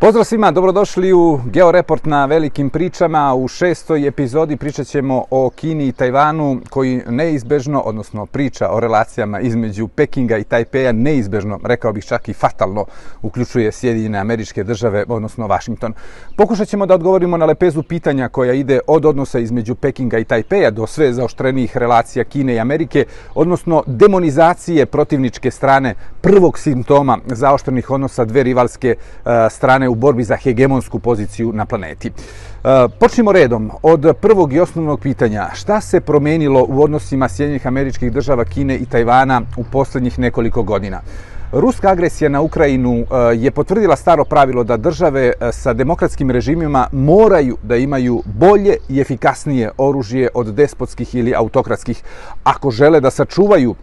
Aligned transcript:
Pozdrav 0.00 0.24
svima, 0.24 0.50
dobrodošli 0.50 1.12
u 1.12 1.40
Georeport 1.44 2.04
na 2.04 2.24
velikim 2.26 2.70
pričama. 2.70 3.34
U 3.34 3.48
šestoj 3.48 4.06
epizodi 4.06 4.56
pričat 4.56 4.86
ćemo 4.86 5.24
o 5.30 5.50
Kini 5.50 5.88
i 5.88 5.92
Tajvanu 5.92 6.60
koji 6.70 7.02
neizbežno, 7.08 7.80
odnosno 7.80 8.26
priča 8.26 8.68
o 8.70 8.80
relacijama 8.80 9.40
između 9.40 9.88
Pekinga 9.88 10.38
i 10.38 10.44
Tajpeja 10.44 10.92
neizbežno, 10.92 11.60
rekao 11.64 11.92
bih 11.92 12.04
čak 12.04 12.28
i 12.28 12.32
fatalno, 12.32 12.84
uključuje 13.22 13.72
Sjedinjene 13.72 14.18
američke 14.18 14.64
države, 14.64 15.04
odnosno 15.08 15.46
Washington. 15.46 15.92
Pokušat 16.36 16.68
ćemo 16.68 16.86
da 16.86 16.94
odgovorimo 16.94 17.36
na 17.36 17.46
lepezu 17.46 17.82
pitanja 17.82 18.28
koja 18.28 18.52
ide 18.52 18.80
od 18.86 19.04
odnosa 19.04 19.38
između 19.38 19.74
Pekinga 19.74 20.18
i 20.18 20.24
Tajpeja 20.24 20.70
do 20.70 20.86
sve 20.86 21.12
zaoštrenijih 21.12 21.76
relacija 21.76 22.24
Kine 22.24 22.54
i 22.54 22.60
Amerike, 22.60 23.04
odnosno 23.34 23.82
demonizacije 23.86 24.86
protivničke 24.86 25.50
strane 25.50 25.94
prvog 26.28 26.58
simptoma 26.58 27.18
zaoštrenih 27.26 27.90
odnosa 27.90 28.24
dve 28.24 28.42
rivalske 28.42 28.88
e, 28.88 28.96
strane 29.50 29.88
u 29.88 29.94
borbi 29.94 30.24
za 30.24 30.36
hegemonsku 30.36 30.98
poziciju 30.98 31.52
na 31.52 31.64
planeti. 31.64 32.08
E, 32.08 32.12
počnimo 33.00 33.32
redom 33.32 33.70
od 33.82 34.12
prvog 34.20 34.52
i 34.52 34.60
osnovnog 34.60 35.00
pitanja. 35.00 35.48
Šta 35.54 35.80
se 35.80 36.00
promenilo 36.00 36.66
u 36.68 36.82
odnosima 36.82 37.28
Sjedinjenih 37.28 37.66
američkih 37.66 38.12
država 38.12 38.44
Kine 38.44 38.76
i 38.76 38.86
Tajvana 38.86 39.42
u 39.56 39.64
posljednjih 39.64 40.18
nekoliko 40.18 40.62
godina? 40.62 41.00
Ruska 41.52 41.88
agresija 41.88 42.28
na 42.28 42.40
Ukrajinu 42.40 42.98
e, 42.98 43.04
je 43.36 43.50
potvrdila 43.50 43.96
staro 43.96 44.24
pravilo 44.24 44.64
da 44.64 44.76
države 44.76 45.32
sa 45.52 45.72
demokratskim 45.72 46.30
režimima 46.30 46.86
moraju 46.92 47.56
da 47.62 47.76
imaju 47.76 48.22
bolje 48.26 48.76
i 48.88 49.00
efikasnije 49.00 49.70
oružje 49.78 50.28
od 50.34 50.54
despotskih 50.54 51.14
ili 51.14 51.34
autokratskih 51.34 52.02
ako 52.44 52.70
žele 52.70 53.00
da 53.00 53.10
sačuvaju 53.10 53.74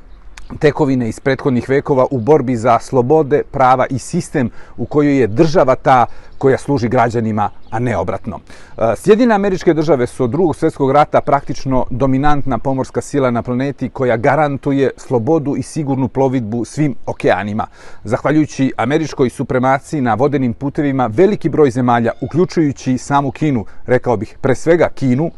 tekovine 0.60 1.10
iz 1.10 1.20
prethodnih 1.20 1.70
vekova 1.70 2.06
u 2.12 2.20
borbi 2.20 2.56
za 2.56 2.80
slobode, 2.80 3.44
prava 3.52 3.86
i 3.90 4.00
sistem 4.00 4.50
u 4.78 4.86
kojoj 4.86 5.20
je 5.20 5.28
država 5.28 5.76
ta 5.76 6.06
koja 6.38 6.58
služi 6.58 6.88
građanima, 6.90 7.50
a 7.70 7.80
ne 7.80 7.98
obratno. 7.98 8.40
E, 8.78 8.94
Sjedine 8.96 9.36
američke 9.36 9.74
države 9.74 10.08
su 10.08 10.24
od 10.24 10.30
drugog 10.30 10.56
svjetskog 10.56 10.92
rata 10.92 11.22
praktično 11.22 11.86
dominantna 11.90 12.58
pomorska 12.58 13.02
sila 13.02 13.32
na 13.32 13.42
planeti 13.42 13.90
koja 13.90 14.18
garantuje 14.18 14.90
slobodu 14.98 15.56
i 15.56 15.62
sigurnu 15.62 16.08
plovidbu 16.08 16.66
svim 16.66 16.96
okeanima. 17.06 17.68
Zahvaljujući 18.04 18.72
američkoj 18.78 19.30
supremaciji 19.30 20.02
na 20.02 20.14
vodenim 20.14 20.54
putevima, 20.54 21.10
veliki 21.14 21.50
broj 21.50 21.72
zemalja, 21.72 22.12
uključujući 22.22 22.98
samu 22.98 23.32
Kinu, 23.32 23.66
rekao 23.86 24.18
bih 24.18 24.38
pre 24.42 24.56
svega 24.56 24.90
Kinu, 24.96 25.32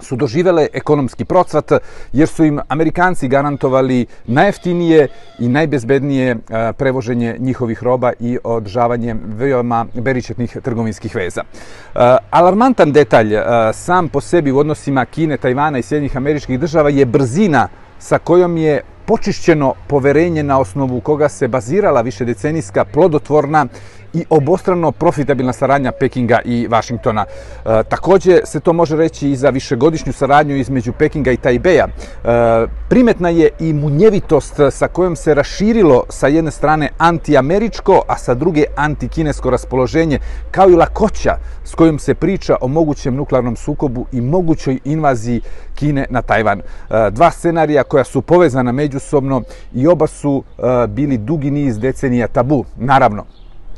su 0.00 0.16
doživele 0.16 0.66
ekonomski 0.72 1.24
procvat 1.24 1.72
jer 2.12 2.28
su 2.28 2.44
im 2.44 2.60
Amerikanci 2.68 3.28
garantovali 3.28 4.06
najeftinije 4.26 5.08
i 5.38 5.48
najbezbednije 5.48 6.30
e, 6.30 6.72
prevoženje 6.72 7.36
njihovih 7.38 7.82
roba 7.82 8.12
i 8.20 8.38
održavanje 8.44 9.16
veoma 9.26 9.86
beričetnih 9.94 10.56
trgovinskih 10.62 11.14
veza. 11.14 11.42
E, 11.42 12.16
alarmantan 12.30 12.92
detalj 12.92 13.34
e, 13.34 13.42
sam 13.72 14.08
po 14.08 14.20
sebi 14.20 14.52
u 14.52 14.58
odnosima 14.58 15.04
Kine, 15.04 15.36
Tajvana 15.36 15.78
i 15.78 15.82
Sjednjih 15.82 16.16
američkih 16.16 16.60
država 16.60 16.90
je 16.90 17.06
brzina 17.06 17.68
sa 17.98 18.18
kojom 18.18 18.56
je 18.56 18.80
počišćeno 19.10 19.74
poverenje 19.86 20.42
na 20.42 20.58
osnovu 20.60 21.00
koga 21.00 21.28
se 21.28 21.48
bazirala 21.48 22.00
više 22.00 22.24
decenijska 22.24 22.84
plodotvorna 22.84 23.66
i 24.14 24.24
obostrano 24.30 24.92
profitabilna 24.92 25.52
saradnja 25.52 25.92
Pekinga 25.92 26.38
i 26.44 26.66
Vašingtona. 26.66 27.24
E, 27.24 27.82
također 27.82 28.40
se 28.44 28.60
to 28.60 28.72
može 28.72 28.96
reći 28.96 29.30
i 29.30 29.36
za 29.36 29.50
višegodišnju 29.50 30.12
saradnju 30.12 30.56
između 30.56 30.92
Pekinga 30.92 31.30
i 31.30 31.36
Tajbeja. 31.36 31.86
E, 31.86 32.66
primetna 32.88 33.28
je 33.28 33.48
i 33.58 33.72
munjevitost 33.72 34.60
sa 34.70 34.88
kojom 34.88 35.16
se 35.16 35.34
raširilo 35.34 36.04
sa 36.08 36.28
jedne 36.28 36.50
strane 36.50 36.88
antiameričko, 36.98 38.02
a 38.08 38.16
sa 38.16 38.34
druge 38.34 38.64
antikinesko 38.76 39.50
raspoloženje, 39.50 40.18
kao 40.50 40.70
i 40.70 40.76
lakoća 40.76 41.36
s 41.64 41.74
kojom 41.74 41.98
se 41.98 42.14
priča 42.14 42.56
o 42.60 42.68
mogućem 42.68 43.14
nuklearnom 43.14 43.56
sukobu 43.56 44.06
i 44.12 44.20
mogućoj 44.20 44.78
invaziji 44.84 45.40
Kine 45.74 46.06
na 46.10 46.22
Tajvan. 46.22 46.60
E, 46.60 47.10
dva 47.10 47.30
scenarija 47.30 47.82
koja 47.82 48.04
su 48.04 48.22
povezana 48.22 48.72
međusobno 48.72 49.42
i 49.74 49.86
oba 49.86 50.06
su 50.06 50.44
e, 50.58 50.86
bili 50.86 51.18
dugi 51.18 51.50
niz 51.50 51.78
decenija 51.78 52.28
tabu. 52.28 52.64
Naravno, 52.76 53.24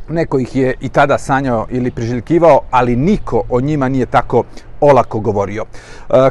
neko 0.09 0.39
ih 0.39 0.57
je 0.57 0.75
i 0.81 0.89
tada 0.89 1.19
sanjao 1.19 1.67
ili 1.71 1.91
priželjkivao, 1.91 2.61
ali 2.71 2.97
niko 2.97 3.43
o 3.51 3.61
njima 3.61 3.89
nije 3.89 4.07
tako 4.07 4.45
olako 4.83 5.21
govorio. 5.21 5.65
E, 6.11 6.31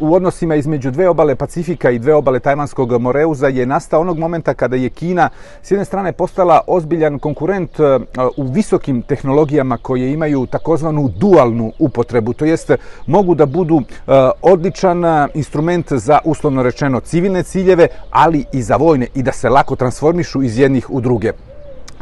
u 0.00 0.14
odnosima 0.14 0.54
između 0.54 0.90
dve 0.90 1.08
obale 1.08 1.34
Pacifika 1.34 1.90
i 1.90 1.98
dve 1.98 2.14
obale 2.14 2.40
Tajmanskog 2.40 3.00
Moreuza 3.00 3.48
je 3.48 3.66
nastao 3.66 4.00
onog 4.00 4.18
momenta 4.18 4.54
kada 4.54 4.76
je 4.76 4.88
Kina 4.90 5.28
s 5.62 5.70
jedne 5.70 5.84
strane 5.84 6.12
postala 6.12 6.60
ozbiljan 6.66 7.18
konkurent 7.18 7.80
e, 7.80 7.98
u 8.36 8.42
visokim 8.42 9.02
tehnologijama 9.02 9.76
koje 9.76 10.12
imaju 10.12 10.46
takozvanu 10.46 11.08
dualnu 11.08 11.72
upotrebu, 11.78 12.32
to 12.32 12.44
jest 12.44 12.70
mogu 13.06 13.34
da 13.34 13.46
budu 13.46 13.80
e, 13.80 14.12
odličan 14.42 15.04
instrument 15.34 15.92
za 15.92 16.18
uslovno 16.24 16.62
rečeno 16.62 17.00
civilne 17.00 17.42
ciljeve, 17.42 17.88
ali 18.10 18.44
i 18.52 18.62
za 18.62 18.76
vojne 18.76 19.06
i 19.14 19.22
da 19.22 19.32
se 19.32 19.48
lako 19.48 19.76
transformišu 19.76 20.42
iz 20.42 20.58
jednih 20.58 20.90
u 20.90 21.00
druge. 21.00 21.32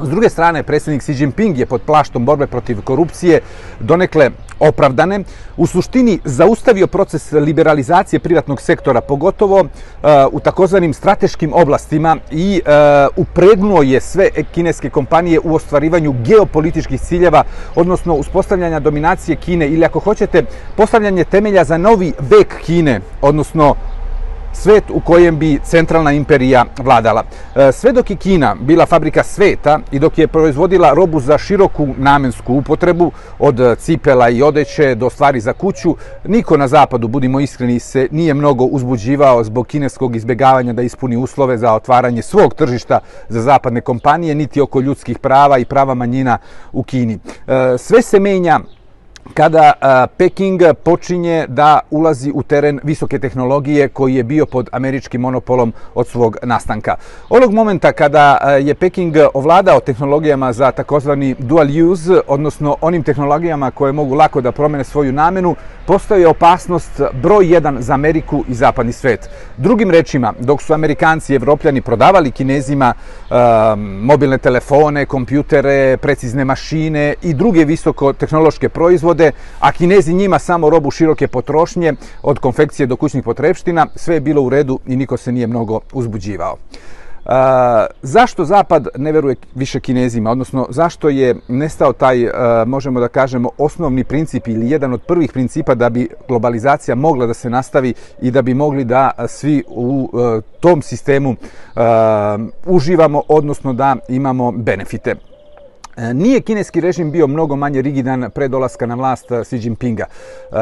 S 0.03 0.09
druge 0.09 0.29
strane, 0.29 0.63
predsjednik 0.63 1.03
Xi 1.03 1.13
Jinping 1.13 1.59
je 1.59 1.67
pod 1.67 1.83
plaštom 1.83 2.25
borbe 2.25 2.47
protiv 2.47 2.81
korupcije 2.85 3.41
donekle 3.81 4.31
opravdane, 4.61 5.21
u 5.57 5.67
suštini 5.67 6.19
zaustavio 6.25 6.87
proces 6.87 7.33
liberalizacije 7.33 8.21
privatnog 8.21 8.61
sektora, 8.61 9.01
pogotovo 9.01 9.61
uh, 9.61 9.69
u 10.33 10.41
takozvanim 10.41 10.95
strateškim 10.95 11.53
oblastima 11.55 12.17
i 12.31 12.61
uh, 12.65 12.73
upregnuo 13.17 13.83
je 13.83 14.01
sve 14.01 14.31
kineske 14.55 14.91
kompanije 14.91 15.41
u 15.45 15.55
ostvarivanju 15.55 16.15
geopolitičkih 16.25 17.01
ciljeva, 17.01 17.45
odnosno 17.75 18.15
uspostavljanja 18.15 18.81
dominacije 18.81 19.37
Kine 19.37 19.69
ili 19.69 19.85
ako 19.85 20.01
hoćete 20.01 20.45
postavljanje 20.77 21.25
temelja 21.25 21.65
za 21.65 21.79
novi 21.79 22.13
vek 22.19 22.57
Kine, 22.65 23.01
odnosno 23.21 23.77
svet 24.53 24.85
u 24.91 25.01
kojem 25.01 25.39
bi 25.39 25.61
centralna 25.65 26.13
imperija 26.13 26.65
vladala. 26.79 27.23
E, 27.57 27.73
sve 27.73 27.93
dok 27.93 28.11
je 28.11 28.17
Kina 28.17 28.57
bila 28.61 28.87
fabrika 28.87 29.23
sveta 29.23 29.79
i 29.93 29.99
dok 29.99 30.19
je 30.19 30.29
proizvodila 30.29 30.93
robu 30.95 31.21
za 31.21 31.39
široku 31.39 31.89
namensku 31.99 32.55
upotrebu, 32.55 33.13
od 33.39 33.79
cipela 33.79 34.29
i 34.29 34.43
odeće 34.43 34.95
do 34.95 35.11
stvari 35.11 35.41
za 35.41 35.53
kuću, 35.53 35.97
niko 36.25 36.57
na 36.57 36.69
zapadu, 36.69 37.09
budimo 37.09 37.41
iskreni, 37.41 37.79
se 37.81 38.09
nije 38.11 38.35
mnogo 38.35 38.65
uzbuđivao 38.65 39.45
zbog 39.45 39.67
kineskog 39.67 40.17
izbjegavanja 40.17 40.73
da 40.73 40.83
ispuni 40.83 41.17
uslove 41.17 41.59
za 41.59 41.75
otvaranje 41.75 42.23
svog 42.23 42.55
tržišta 42.55 43.01
za 43.29 43.41
zapadne 43.41 43.81
kompanije, 43.81 44.35
niti 44.35 44.61
oko 44.61 44.81
ljudskih 44.81 45.19
prava 45.19 45.59
i 45.59 45.65
prava 45.65 45.95
manjina 45.95 46.39
u 46.73 46.83
Kini. 46.83 47.19
E, 47.47 47.79
sve 47.79 48.03
se 48.03 48.21
menja 48.21 48.61
kada 49.35 49.73
Peking 50.17 50.63
počinje 50.85 51.47
da 51.49 51.81
ulazi 51.91 52.33
u 52.35 52.43
teren 52.43 52.81
visoke 52.83 53.19
tehnologije 53.19 53.89
koji 53.89 54.15
je 54.15 54.25
bio 54.25 54.47
pod 54.47 54.69
američkim 54.73 55.21
monopolom 55.21 55.73
od 55.95 56.07
svog 56.07 56.37
nastanka. 56.43 56.95
Onog 57.31 57.53
momenta 57.53 57.93
kada 57.93 58.33
je 58.61 58.75
Peking 58.75 59.17
ovladao 59.35 59.81
tehnologijama 59.81 60.53
za 60.53 60.71
takozvani 60.71 61.35
dual 61.39 61.67
use, 61.91 62.21
odnosno 62.27 62.77
onim 62.81 63.03
tehnologijama 63.03 63.71
koje 63.71 63.93
mogu 63.93 64.15
lako 64.15 64.41
da 64.41 64.53
promene 64.53 64.85
svoju 64.85 65.13
namenu, 65.13 65.57
postoje 65.87 66.29
opasnost 66.29 67.01
broj 67.23 67.53
jedan 67.53 67.77
za 67.81 67.95
Ameriku 67.95 68.45
i 68.49 68.55
zapadni 68.55 68.93
svet. 68.93 69.31
Drugim 69.57 69.91
rečima, 69.91 70.33
dok 70.39 70.63
su 70.63 70.75
Amerikanci 70.75 71.33
i 71.33 71.37
Evropljani 71.37 71.81
prodavali 71.81 72.31
Kinezima 72.31 72.95
uh, 72.95 73.37
mobilne 73.79 74.39
telefone, 74.39 75.07
kompjutere, 75.07 75.97
precizne 75.97 76.45
mašine 76.45 77.15
i 77.23 77.35
druge 77.35 77.65
visoko 77.65 78.13
tehnološke 78.13 78.69
proizvode, 78.69 79.12
proizvode, 79.15 79.33
a 79.61 79.73
kinezi 79.73 80.15
njima 80.15 80.39
samo 80.39 80.71
robu 80.71 80.91
široke 80.91 81.29
potrošnje 81.29 81.95
od 82.23 82.39
konfekcije 82.39 82.87
do 82.87 82.97
kućnih 82.97 83.25
potrebština, 83.25 83.87
sve 83.95 84.15
je 84.15 84.21
bilo 84.21 84.43
u 84.43 84.49
redu 84.49 84.79
i 84.87 84.97
niko 84.97 85.17
se 85.17 85.33
nije 85.33 85.47
mnogo 85.47 85.81
uzbuđivao. 85.93 86.57
Uh, 87.25 87.31
zašto 88.03 88.45
Zapad 88.45 88.89
ne 88.97 89.13
veruje 89.13 89.37
više 89.55 89.81
kinezima, 89.81 90.31
odnosno 90.31 90.67
zašto 90.71 91.09
je 91.09 91.37
nestao 91.49 91.93
taj, 91.93 92.25
uh, 92.25 92.33
možemo 92.67 93.01
da 93.01 93.09
kažemo, 93.09 93.51
osnovni 93.59 94.05
princip 94.05 94.49
ili 94.49 94.71
jedan 94.71 94.93
od 94.93 95.03
prvih 95.03 95.33
principa 95.33 95.75
da 95.75 95.91
bi 95.91 96.09
globalizacija 96.29 96.95
mogla 96.95 97.27
da 97.27 97.35
se 97.35 97.51
nastavi 97.51 97.95
i 98.23 98.31
da 98.31 98.43
bi 98.43 98.55
mogli 98.55 98.85
da 98.85 99.11
svi 99.29 99.63
u 99.69 100.11
uh, 100.13 100.43
tom 100.61 100.83
sistemu 100.83 101.31
uh, 101.31 101.83
uživamo, 102.67 103.23
odnosno 103.29 103.73
da 103.73 103.97
imamo 104.09 104.53
benefite. 104.53 105.32
E, 105.97 106.15
nije 106.15 106.41
kineski 106.41 106.81
režim 106.81 107.11
bio 107.11 107.27
mnogo 107.27 107.57
manje 107.57 107.83
rigidan 107.83 108.31
pre 108.35 108.49
dolaska 108.49 108.87
na 108.87 108.95
vlast 108.95 109.31
e, 109.31 109.45
Xi 109.45 109.57
Jinpinga. 109.57 110.05
E, 110.05 110.57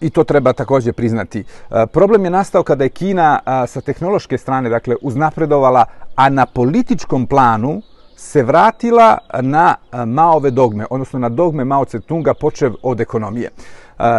I 0.00 0.10
to 0.10 0.24
treba 0.24 0.52
također 0.52 0.92
priznati. 0.92 1.44
Problem 1.92 2.24
je 2.24 2.30
nastao 2.30 2.62
kada 2.62 2.84
je 2.84 2.90
Kina 2.90 3.40
sa 3.66 3.80
tehnološke 3.80 4.38
strane 4.38 4.68
dakle, 4.68 4.96
uznapredovala, 5.02 5.84
a 6.16 6.28
na 6.28 6.46
političkom 6.46 7.26
planu 7.26 7.82
se 8.16 8.42
vratila 8.42 9.18
na 9.40 9.74
Maove 10.06 10.50
dogme, 10.50 10.86
odnosno 10.90 11.18
na 11.18 11.28
dogme 11.28 11.64
Mao 11.64 11.84
Tse-tunga 11.84 12.34
počev 12.34 12.72
od 12.82 13.00
ekonomije. 13.00 13.50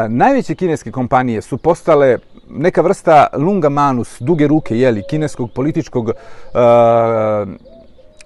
Najveće 0.09 0.55
kineske 0.55 0.91
kompanije 0.91 1.41
su 1.41 1.57
postale 1.57 2.17
neka 2.49 2.81
vrsta 2.81 3.27
lunga 3.33 3.69
manus, 3.69 4.17
duge 4.19 4.47
ruke, 4.47 4.77
jeli, 4.77 5.03
kineskog 5.09 5.51
političkog 5.51 6.05
uh, 6.05 6.13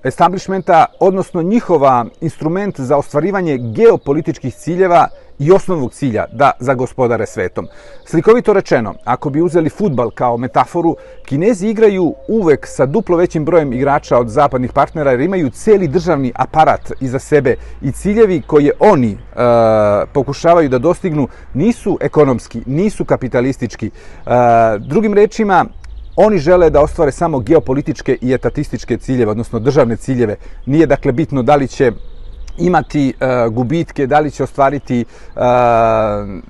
establishmenta, 0.06 0.86
odnosno 1.00 1.42
njihova 1.42 2.06
instrument 2.22 2.80
za 2.80 2.98
ostvarivanje 2.98 3.57
geopolitičkih 3.57 4.56
ciljeva 4.56 5.07
i 5.40 5.52
osnovnog 5.52 5.94
cilja 5.94 6.25
da 6.31 6.52
zagospodare 6.60 7.25
svetom. 7.25 7.68
Slikovito 8.06 8.54
rečeno, 8.54 8.94
ako 9.04 9.30
bi 9.30 9.42
uzeli 9.42 9.69
futbal 9.69 10.12
kao 10.12 10.38
metaforu, 10.38 10.96
Kinezi 11.25 11.68
igraju 11.68 12.13
uvek 12.28 12.68
sa 12.68 12.86
duplo 12.86 13.18
većim 13.18 13.46
brojem 13.46 13.74
igrača 13.74 14.18
od 14.18 14.30
zapadnih 14.30 14.74
partnera 14.74 15.12
jer 15.12 15.22
imaju 15.22 15.50
celi 15.50 15.88
državni 15.88 16.31
aparat 16.36 16.92
iza 17.00 17.19
sebe 17.19 17.56
i 17.81 17.92
ciljevi 17.92 18.42
koje 18.48 18.72
oni 18.80 19.12
e, 19.12 19.18
pokušavaju 20.13 20.69
da 20.69 20.78
dostignu 20.78 21.28
nisu 21.54 21.98
ekonomski, 22.01 22.62
nisu 22.66 23.06
kapitalistički. 23.06 23.88
E, 23.88 24.31
drugim 24.80 25.13
rečima, 25.13 25.66
Oni 26.15 26.38
žele 26.38 26.69
da 26.69 26.81
ostvare 26.81 27.12
samo 27.12 27.39
geopolitičke 27.39 28.17
i 28.21 28.33
etatističke 28.33 28.97
ciljeve, 28.97 29.31
odnosno 29.31 29.59
državne 29.59 29.95
ciljeve. 29.95 30.35
Nije 30.65 30.88
dakle 30.88 31.12
bitno 31.12 31.44
da 31.44 31.56
li 31.56 31.67
će 31.67 31.91
imati 32.57 33.09
e, 33.09 33.50
gubitke, 33.50 34.07
da 34.07 34.19
li 34.19 34.31
će 34.31 34.44
ostvariti, 34.44 35.01
e, 35.01 35.06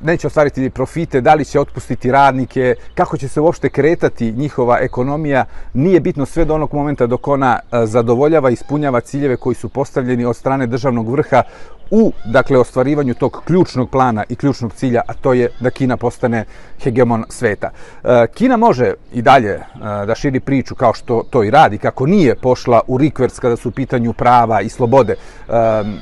neće 0.02 0.28
ostvariti 0.28 0.70
profite, 0.70 1.22
da 1.22 1.34
li 1.34 1.46
će 1.46 1.60
otpustiti 1.60 2.12
radnike, 2.12 2.76
kako 2.96 3.18
će 3.18 3.28
se 3.28 3.42
uopšte 3.42 3.70
kretati 3.70 4.32
njihova 4.32 4.80
ekonomija, 4.82 5.46
nije 5.74 6.00
bitno 6.00 6.26
sve 6.26 6.46
do 6.46 6.56
onog 6.56 6.74
momenta 6.74 7.08
dok 7.08 7.28
ona 7.28 7.60
e, 7.72 7.86
zadovoljava 7.86 8.50
i 8.50 8.54
ispunjava 8.54 9.02
ciljeve 9.02 9.38
koji 9.38 9.56
su 9.56 9.70
postavljeni 9.70 10.26
od 10.26 10.36
strane 10.36 10.68
državnog 10.68 11.10
vrha 11.10 11.44
u 11.92 12.12
dakle 12.26 12.58
ostvarivanju 12.58 13.14
tog 13.14 13.42
ključnog 13.46 13.90
plana 13.90 14.24
i 14.30 14.36
ključnog 14.36 14.74
cilja, 14.74 15.02
a 15.08 15.14
to 15.14 15.34
je 15.34 15.50
da 15.60 15.70
Kina 15.70 15.98
postane 15.98 16.46
hegemon 16.84 17.26
sveta. 17.30 17.70
E, 18.04 18.28
Kina 18.34 18.58
može 18.58 18.94
i 19.14 19.22
dalje 19.22 19.50
e, 19.50 19.62
da 19.82 20.16
širi 20.16 20.40
priču 20.40 20.76
kao 20.76 20.94
što 20.94 21.24
to 21.30 21.44
i 21.44 21.52
radi, 21.52 21.78
kako 21.78 22.06
nije 22.06 22.36
pošla 22.36 22.82
u 22.88 22.98
rikvers 22.98 23.40
kada 23.40 23.56
su 23.56 23.70
u 23.70 23.72
pitanju 23.72 24.14
prava 24.14 24.62
i 24.62 24.70
slobode. 24.70 25.14
E, 25.14 25.54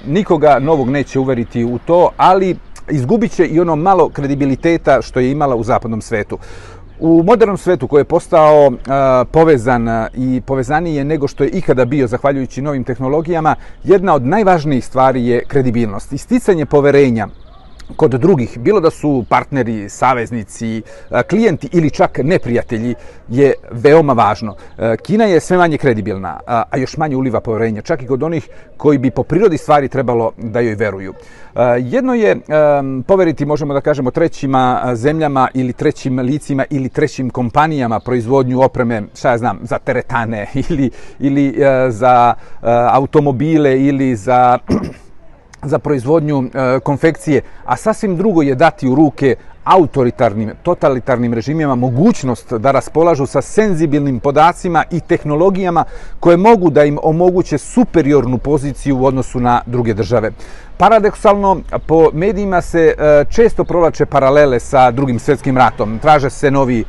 nikoga 0.05 0.59
novog 0.59 0.89
neće 0.89 1.19
uveriti 1.19 1.63
u 1.63 1.79
to, 1.85 2.09
ali 2.17 2.57
izgubit 2.89 3.31
će 3.31 3.45
i 3.45 3.59
ono 3.59 3.75
malo 3.75 4.09
kredibiliteta 4.09 5.01
što 5.01 5.19
je 5.19 5.31
imala 5.31 5.55
u 5.55 5.63
zapadnom 5.63 6.01
svetu. 6.01 6.37
U 7.05 7.23
modernom 7.23 7.57
svetu 7.57 7.87
koji 7.87 8.01
je 8.01 8.05
postao 8.05 8.67
uh, 8.67 8.75
povezan 9.31 9.87
e, 9.87 10.07
i 10.13 10.41
povezanije 10.45 11.03
nego 11.03 11.27
što 11.27 11.43
je 11.43 11.49
ikada 11.49 11.85
bio 11.85 12.07
zahvaljujući 12.07 12.61
novim 12.61 12.83
tehnologijama, 12.83 13.55
jedna 13.83 14.15
od 14.15 14.25
najvažnijih 14.25 14.85
stvari 14.85 15.27
je 15.27 15.43
kredibilnost. 15.47 16.13
Isticanje 16.13 16.65
poverenja 16.65 17.27
kod 17.95 18.11
drugih, 18.11 18.59
bilo 18.59 18.79
da 18.79 18.89
su 18.89 19.25
partneri, 19.29 19.89
saveznici, 19.89 20.81
e, 21.11 21.23
klijenti 21.23 21.69
ili 21.71 21.89
čak 21.89 22.19
neprijatelji, 22.23 22.95
je 23.29 23.53
veoma 23.71 24.13
važno. 24.13 24.55
E, 24.77 24.97
Kina 24.97 25.25
je 25.25 25.39
sve 25.39 25.57
manje 25.57 25.77
kredibilna, 25.77 26.39
a 26.45 26.77
još 26.77 26.97
manje 26.97 27.15
uliva 27.15 27.41
poverenja, 27.41 27.81
čak 27.81 28.01
i 28.01 28.07
kod 28.07 28.23
onih 28.23 28.49
koji 28.77 28.97
bi 28.97 29.11
po 29.11 29.23
prirodi 29.23 29.57
stvari 29.57 29.87
trebalo 29.87 30.31
da 30.37 30.59
joj 30.59 30.75
veruju. 30.75 31.13
E, 31.55 31.61
Jedno 31.79 32.13
je 32.13 32.37
poveriti, 33.07 33.45
možemo 33.45 33.73
da 33.73 33.81
kažemo, 33.81 34.11
trećima 34.11 34.91
zemljama 34.95 35.47
ili 35.53 35.73
trećim 35.73 36.19
licima 36.19 36.65
ili 36.69 36.89
trećim 36.89 37.29
kompanijama 37.29 37.99
proizvodnju 37.99 38.61
opreme, 38.61 39.03
šta 39.15 39.31
ja 39.31 39.37
znam, 39.37 39.59
za 39.63 39.79
teretane 39.79 40.47
ili, 40.69 40.91
ili 41.19 41.55
za 41.89 42.33
automobile 42.91 43.81
ili 43.81 44.15
za 44.15 44.59
za 45.63 45.79
proizvodnju 45.79 46.43
e, 46.43 46.79
konfekcije, 46.79 47.41
a 47.65 47.77
sasvim 47.77 48.17
drugo 48.17 48.41
je 48.41 48.55
dati 48.55 48.87
u 48.87 48.95
ruke 48.95 49.35
autoritarnim, 49.63 50.51
totalitarnim 50.63 51.33
režimima 51.33 51.75
mogućnost 51.75 52.53
da 52.53 52.71
raspolažu 52.71 53.25
sa 53.25 53.41
senzibilnim 53.41 54.19
podacima 54.19 54.83
i 54.91 54.99
tehnologijama 54.99 55.83
koje 56.19 56.37
mogu 56.37 56.69
da 56.69 56.83
im 56.83 56.99
omoguće 57.03 57.57
superiornu 57.57 58.37
poziciju 58.37 58.97
u 58.97 59.05
odnosu 59.05 59.39
na 59.39 59.61
druge 59.65 59.93
države. 59.93 60.31
Paradoksalno, 60.77 61.61
po 61.87 62.09
medijima 62.13 62.61
se 62.61 62.93
e, 62.97 63.25
često 63.29 63.63
provlače 63.63 64.05
paralele 64.05 64.59
sa 64.59 64.91
drugim 64.91 65.19
svjetskim 65.19 65.57
ratom. 65.57 65.99
Traže 65.99 66.29
se 66.29 66.51
novi 66.51 66.79
e, 66.79 66.83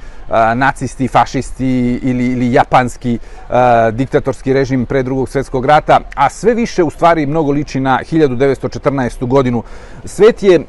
nacisti, 0.54 1.08
fašisti 1.08 2.00
ili, 2.02 2.26
ili 2.26 2.52
japanski 2.52 3.14
e, 3.14 3.90
diktatorski 3.92 4.52
režim 4.52 4.86
pre 4.86 5.02
drugog 5.02 5.28
svjetskog 5.28 5.66
rata, 5.66 6.00
a 6.14 6.30
sve 6.30 6.54
više 6.54 6.82
u 6.82 6.90
stvari 6.90 7.26
mnogo 7.26 7.52
liči 7.52 7.80
na 7.80 8.00
1914. 8.12 9.26
godinu. 9.26 9.62
Svet 10.04 10.42
je 10.42 10.60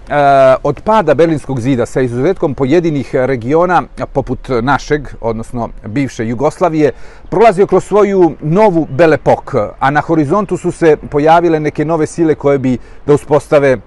od 0.64 0.82
pada 0.82 1.14
Berlinskog 1.14 1.60
zida 1.60 1.86
sa 1.96 2.02
izuzetkom 2.02 2.56
pojedinih 2.56 3.16
regiona, 3.16 3.84
poput 4.14 4.50
našeg, 4.62 5.08
odnosno 5.22 5.70
bivše 5.88 6.28
Jugoslavije, 6.28 6.92
prolazio 7.30 7.68
kroz 7.68 7.84
svoju 7.84 8.34
novu 8.42 8.88
belepok, 8.90 9.56
a 9.80 9.92
na 9.92 10.02
horizontu 10.02 10.58
su 10.58 10.72
se 10.72 10.98
pojavile 11.10 11.60
neke 11.60 11.86
nove 11.86 12.08
sile 12.08 12.36
koje 12.36 12.60
bi 12.60 12.78
da 13.06 13.14
uspostave 13.14 13.78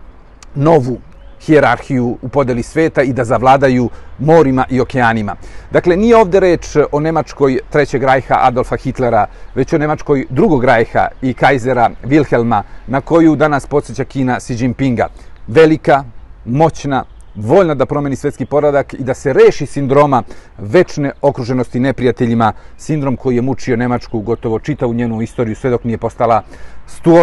novu 0.55 0.97
hijerarhiju 1.41 2.17
u 2.23 2.29
podeli 2.29 2.63
sveta 2.63 3.03
i 3.03 3.13
da 3.13 3.25
zavladaju 3.25 3.91
morima 4.19 4.65
i 4.71 4.81
okeanima. 4.81 5.37
Dakle, 5.71 5.97
nije 5.97 6.17
ovdje 6.17 6.41
reč 6.41 6.77
o 6.93 7.01
Nemačkoj 7.01 7.61
trećeg 7.71 8.03
rajha 8.03 8.39
Adolfa 8.41 8.77
Hitlera, 8.77 9.27
već 9.55 9.73
o 9.73 9.79
Nemačkoj 9.79 10.27
drugog 10.31 10.65
rajha 10.65 11.09
i 11.23 11.35
kajzera 11.35 11.91
Wilhelma, 12.05 12.63
na 12.87 13.01
koju 13.01 13.37
danas 13.37 13.67
podsjeća 13.67 14.05
Kina 14.05 14.41
Xi 14.41 14.57
Jinpinga. 14.65 15.09
Velika, 15.47 16.05
moćna, 16.45 17.05
voljna 17.39 17.75
da 17.75 17.87
promeni 17.87 18.17
svetski 18.17 18.47
poradak 18.47 18.95
i 18.95 19.05
da 19.05 19.15
se 19.15 19.33
reši 19.33 19.67
sindroma 19.67 20.23
večne 20.59 21.13
okruženosti 21.23 21.81
neprijateljima, 21.81 22.53
sindrom 22.77 23.17
koji 23.17 23.37
je 23.37 23.43
mučio 23.43 23.77
Nemačku 23.77 24.21
gotovo 24.21 24.59
čitavu 24.59 24.95
njenu 24.95 25.23
istoriju 25.23 25.57
sve 25.57 25.71
dok 25.71 25.85
nije 25.85 25.99
postala 25.99 26.43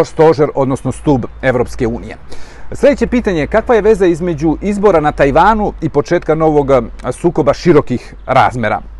stožer, 0.04 0.48
odnosno 0.54 0.92
stub 0.92 1.24
Evropske 1.42 1.86
unije. 1.86 2.16
Sljedeće 2.72 3.06
pitanje 3.06 3.40
je 3.40 3.46
kakva 3.46 3.74
je 3.74 3.82
veza 3.82 4.06
između 4.06 4.56
izbora 4.62 5.00
na 5.00 5.12
Tajvanu 5.12 5.72
i 5.82 5.88
početka 5.88 6.34
novog 6.34 6.70
sukoba 7.12 7.54
širokih 7.54 8.14
razmera? 8.26 8.95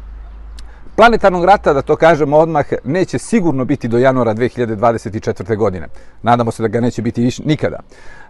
Planetarnog 0.96 1.44
rata, 1.44 1.72
da 1.72 1.82
to 1.82 1.96
kažemo 1.96 2.36
odmah, 2.36 2.66
neće 2.84 3.18
sigurno 3.18 3.64
biti 3.64 3.88
do 3.88 3.98
januara 3.98 4.34
2024. 4.34 5.56
godine. 5.56 5.86
Nadamo 6.22 6.50
se 6.50 6.62
da 6.62 6.68
ga 6.68 6.80
neće 6.80 7.02
biti 7.02 7.22
više 7.22 7.42
nikada. 7.44 7.78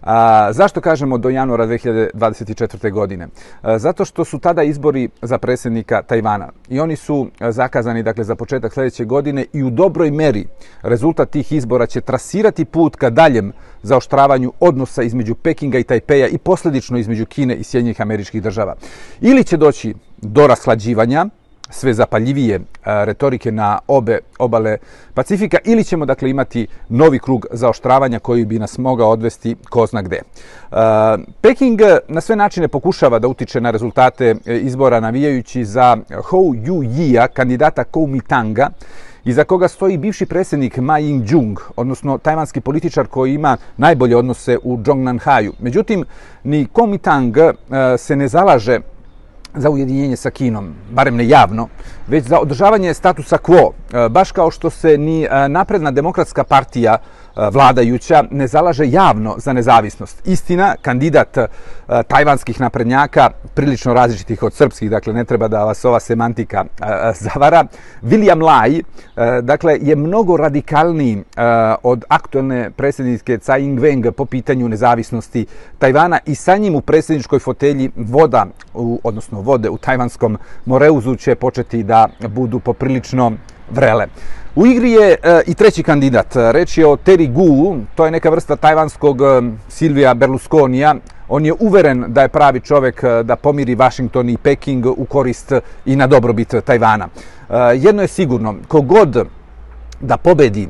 A, 0.03 0.53
zašto 0.53 0.81
kažemo 0.81 1.19
do 1.19 1.29
januara 1.29 1.67
2024. 1.67 2.91
godine? 2.93 3.29
A, 3.63 3.79
zato 3.79 4.05
što 4.05 4.25
su 4.25 4.39
tada 4.39 4.63
izbori 4.63 5.09
za 5.23 5.39
predsjednika 5.39 6.03
Tajvana 6.03 6.49
i 6.69 6.81
oni 6.81 6.97
su 6.97 7.27
zakazani 7.41 8.03
dakle, 8.03 8.25
za 8.25 8.35
početak 8.35 8.75
sljedeće 8.75 9.05
godine 9.05 9.45
i 9.53 9.63
u 9.63 9.71
dobroj 9.71 10.11
meri 10.11 10.47
rezultat 10.83 11.31
tih 11.31 11.53
izbora 11.53 11.87
će 11.87 12.01
trasirati 12.01 12.65
put 12.65 12.97
ka 12.97 13.11
daljem 13.11 13.53
zaoštravanju 13.83 14.53
odnosa 14.61 15.03
između 15.03 15.35
Pekinga 15.35 15.79
i 15.79 15.85
Tajpeja 15.85 16.29
i 16.29 16.39
posljedično 16.39 16.99
između 16.99 17.27
Kine 17.27 17.55
i 17.55 17.65
Sjednjih 17.65 18.01
američkih 18.01 18.43
država. 18.43 18.75
Ili 19.21 19.45
će 19.45 19.57
doći 19.57 19.95
do 20.17 20.47
raslađivanja, 20.47 21.27
sve 21.71 21.95
zapaljivije 21.95 22.55
e, 22.55 22.61
retorike 22.85 23.53
na 23.53 23.79
obe 23.89 24.19
obale 24.39 24.77
Pacifika 25.15 25.59
ili 25.65 25.85
ćemo 25.85 26.07
dakle 26.07 26.31
imati 26.31 26.67
novi 26.89 27.19
krug 27.19 27.47
zaoštravanja 27.51 28.19
koji 28.19 28.45
bi 28.45 28.59
nas 28.59 28.79
mogao 28.79 29.11
odvesti 29.11 29.57
ko 29.71 29.87
zna 29.87 30.03
gde. 30.03 30.17
E, 30.17 30.23
Peking 31.41 31.81
na 32.09 32.21
sve 32.21 32.37
načine 32.37 32.69
pokušava 32.69 33.19
da 33.19 33.29
utiče 33.29 33.61
na 33.61 33.71
rezultate 33.71 34.35
e, 34.47 34.57
izbora 34.57 35.01
navijajući 35.01 35.65
za 35.65 35.97
Hou 36.25 36.55
Yu 36.55 36.75
Yia, 36.75 37.29
kandidata 37.33 37.85
Kuomintanga, 37.85 38.71
iza 39.25 39.45
koga 39.45 39.69
stoji 39.69 39.99
bivši 39.99 40.27
predsjednik 40.27 40.77
Ma 40.77 41.01
Ying-jung, 41.01 41.57
odnosno 41.77 42.19
tajvanski 42.19 42.61
političar 42.61 43.07
koji 43.07 43.35
ima 43.35 43.57
najbolje 43.77 44.17
odnose 44.17 44.59
u 44.63 44.79
Zhongnanhaju. 44.85 45.53
Međutim, 45.61 46.05
ni 46.45 46.67
Kuomintang 46.73 47.37
se 47.99 48.17
ne 48.17 48.29
zalaže 48.29 48.81
za 49.57 49.71
ujedinjenje 49.71 50.17
sa 50.17 50.31
Kinom, 50.31 50.75
barem 50.91 51.17
ne 51.17 51.29
javno, 51.29 51.69
već 52.07 52.25
za 52.25 52.39
održavanje 52.41 52.95
statusa 52.95 53.39
quo, 53.39 53.71
e, 53.93 54.09
baš 54.09 54.33
kao 54.33 54.51
što 54.51 54.71
se 54.71 54.99
ni 54.99 55.25
e, 55.25 55.49
napredna 55.49 55.91
demokratska 55.91 56.45
partija 56.45 56.99
uh, 57.01 57.16
vladajuća 57.37 58.25
ne 58.31 58.47
zalaže 58.47 58.85
javno 58.87 59.35
za 59.39 59.53
nezavisnost. 59.53 60.29
Istina, 60.29 60.75
kandidat 60.83 61.39
tajvanskih 62.09 62.61
naprednjaka, 62.61 63.31
prilično 63.55 63.95
različitih 63.95 64.43
od 64.43 64.53
srpskih, 64.53 64.91
dakle 64.91 65.13
ne 65.13 65.25
treba 65.25 65.49
da 65.49 65.65
vas 65.65 65.85
ova 65.85 66.01
semantika 66.01 66.65
zavara, 67.21 67.65
William 68.03 68.45
Lai, 68.45 68.83
dakle, 69.43 69.79
je 69.83 69.97
mnogo 69.97 70.37
radikalniji 70.37 71.25
od 71.83 72.05
aktuelne 72.09 72.71
predsjednice 72.71 73.39
Tsai 73.39 73.63
Ing-wen 73.63 74.11
po 74.11 74.25
pitanju 74.25 74.69
nezavisnosti 74.69 75.47
Tajvana 75.79 76.19
i 76.27 76.35
sa 76.35 76.57
njim 76.57 76.75
u 76.75 76.81
predsjedničkoj 76.81 77.39
fotelji 77.39 77.91
voda, 77.97 78.47
u, 78.75 79.01
odnosno 79.05 79.41
vode 79.41 79.71
u 79.71 79.79
tajvanskom 79.79 80.39
Moreuzu 80.65 81.17
će 81.17 81.35
početi 81.35 81.83
da 81.83 82.09
budu 82.29 82.61
poprilično 82.61 83.33
vrele. 83.71 84.07
U 84.57 84.67
igri 84.67 84.91
je 84.91 85.17
e, 85.23 85.43
i 85.47 85.55
treći 85.55 85.83
kandidat. 85.83 86.37
E, 86.37 86.53
reč 86.53 86.79
je 86.79 86.87
o 86.87 86.97
Terry 86.97 87.33
Gu, 87.33 87.77
to 87.95 88.05
je 88.05 88.11
neka 88.11 88.31
vrsta 88.31 88.57
tajvanskog 88.57 89.21
e, 89.21 89.43
Silvija 89.69 90.15
Berlusconija. 90.15 90.95
On 91.29 91.47
je 91.47 91.55
uveren 91.61 92.05
da 92.09 92.23
je 92.23 92.29
pravi 92.29 92.61
čovek 92.61 93.03
e, 93.03 93.23
da 93.23 93.37
pomiri 93.37 93.75
Washington 93.75 94.29
i 94.29 94.37
Peking 94.37 94.87
u 94.87 95.05
korist 95.05 95.53
i 95.85 95.97
na 95.97 96.07
dobrobit 96.07 96.55
Tajvana. 96.65 97.09
E, 97.09 97.55
jedno 97.75 98.03
je 98.03 98.09
sigurno, 98.09 98.55
kogod 98.69 99.27
da 100.01 100.17
pobedi 100.17 100.63
e, 100.63 100.69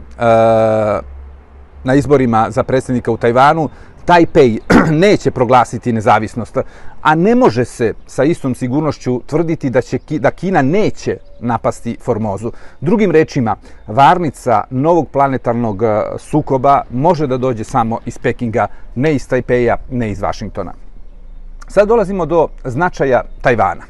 na 1.85 1.95
izborima 1.95 2.47
za 2.51 2.63
predsjednika 2.63 3.11
u 3.11 3.17
Tajvanu, 3.17 3.69
Tajpej 4.05 4.59
neće 5.05 5.31
proglasiti 5.31 5.93
nezavisnost, 5.93 6.59
a 7.03 7.15
ne 7.15 7.35
može 7.35 7.65
se 7.65 7.95
sa 8.07 8.25
istom 8.25 8.55
sigurnošću 8.55 9.21
tvrditi 9.27 9.71
da, 9.71 9.81
će, 9.81 9.99
da 10.11 10.31
Kina 10.31 10.63
neće 10.63 11.17
napasti 11.41 11.97
Formozu. 12.01 12.53
Drugim 12.81 13.11
rečima, 13.11 13.57
varnica 13.87 14.65
novog 14.71 15.09
planetarnog 15.09 15.83
e, 15.83 16.03
sukoba 16.19 16.83
može 16.91 17.27
da 17.27 17.37
dođe 17.37 17.65
samo 17.65 17.99
iz 18.07 18.19
Pekinga, 18.19 18.67
ne 18.95 19.15
iz 19.15 19.29
Tajpeja, 19.29 19.77
ne 19.91 20.11
iz 20.11 20.21
Vašingtona. 20.21 20.73
Sad 21.69 21.89
dolazimo 21.89 22.27
do 22.27 22.49
značaja 22.65 23.23
Tajvana. 23.41 23.83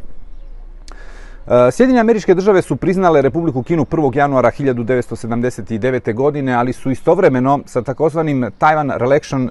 E, 1.46 1.70
Sjedinje 1.70 2.00
američke 2.00 2.34
države 2.34 2.62
su 2.62 2.76
priznale 2.76 3.22
Republiku 3.22 3.62
Kinu 3.62 3.84
1. 3.84 4.16
januara 4.16 4.50
1979. 4.50 6.14
godine, 6.14 6.54
ali 6.54 6.72
su 6.72 6.90
istovremeno 6.90 7.60
sa 7.66 7.82
takozvanim 7.82 8.50
Taiwan 8.58 8.92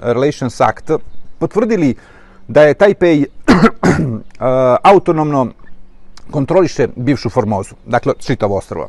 Relations 0.02 0.62
Act 0.62 0.92
potvrdili 1.40 1.96
da 2.48 2.62
je 2.62 2.74
Taipei 2.74 3.22
e, 3.22 3.28
autonomno 4.84 5.48
kontroliše 6.32 6.88
bivšu 6.96 7.30
Formozu, 7.30 7.76
dakle 7.86 8.14
čitavo 8.20 8.58
ostrovo. 8.58 8.88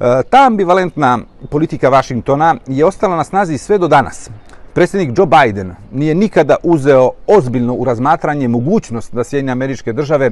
E, 0.00 0.22
ta 0.30 0.46
ambivalentna 0.46 1.18
politika 1.50 1.88
Vašingtona 1.88 2.56
je 2.66 2.84
ostala 2.84 3.16
na 3.16 3.24
snazi 3.24 3.58
sve 3.58 3.78
do 3.78 3.88
danas. 3.88 4.30
Predsjednik 4.74 5.18
Joe 5.18 5.26
Biden 5.26 5.74
nije 5.92 6.14
nikada 6.14 6.56
uzeo 6.62 7.10
ozbiljno 7.26 7.74
u 7.74 7.84
razmatranje 7.84 8.48
mogućnost 8.48 9.14
da 9.14 9.24
Sjedinje 9.24 9.52
američke 9.52 9.92
države 9.92 10.30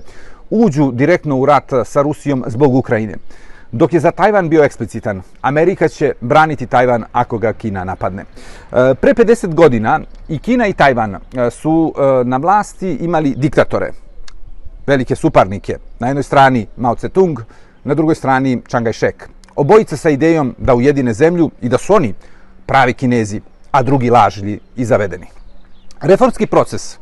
uđu 0.51 0.91
direktno 0.93 1.37
u 1.37 1.47
rat 1.47 1.73
sa 1.85 2.03
Rusijom 2.03 2.45
zbog 2.47 2.75
Ukrajine. 2.75 3.15
Dok 3.73 3.93
je 3.93 4.01
za 4.01 4.11
Tajvan 4.11 4.49
bio 4.49 4.65
eksplicitan, 4.65 5.23
Amerika 5.41 5.89
će 5.89 6.13
braniti 6.21 6.67
Tajvan 6.67 7.05
ako 7.13 7.39
ga 7.39 7.53
Kina 7.53 7.85
napadne. 7.85 8.23
E, 8.23 8.95
pre 8.95 9.15
50 9.15 9.55
godina 9.55 10.01
i 10.29 10.39
Kina 10.39 10.67
i 10.67 10.73
Tajvan 10.73 11.15
e, 11.15 11.19
su 11.51 11.95
e, 11.97 12.25
na 12.25 12.37
vlasti 12.37 12.91
imali 12.91 13.35
diktatore, 13.37 13.91
velike 14.91 15.17
suparnike. 15.17 15.79
Na 15.99 16.07
jednoj 16.07 16.23
strani 16.23 16.67
Mao 16.77 16.95
Tse-tung, 16.95 17.43
na 17.85 17.95
drugoj 17.95 18.15
strani 18.15 18.63
Chiang 18.69 18.87
Kai-shek. 18.87 19.29
Obojica 19.57 19.97
sa 19.97 20.11
idejom 20.11 20.55
da 20.59 20.75
ujedine 20.75 21.13
zemlju 21.13 21.51
i 21.63 21.69
da 21.69 21.79
su 21.79 21.95
oni 21.95 22.15
pravi 22.67 22.95
kinezi, 22.95 23.41
a 23.71 23.83
drugi 23.83 24.11
lažlji 24.11 24.59
i 24.77 24.85
zavedeni. 24.85 25.27
Reformski 26.01 26.47
proces 26.47 26.99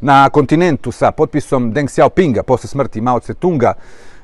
na 0.00 0.28
kontinentu 0.30 0.92
sa 0.92 1.10
potpisom 1.10 1.72
Deng 1.72 1.90
Xiaopinga 1.90 2.42
posle 2.42 2.68
smrti 2.68 3.00
Mao 3.00 3.20
Tse-tunga 3.20 3.74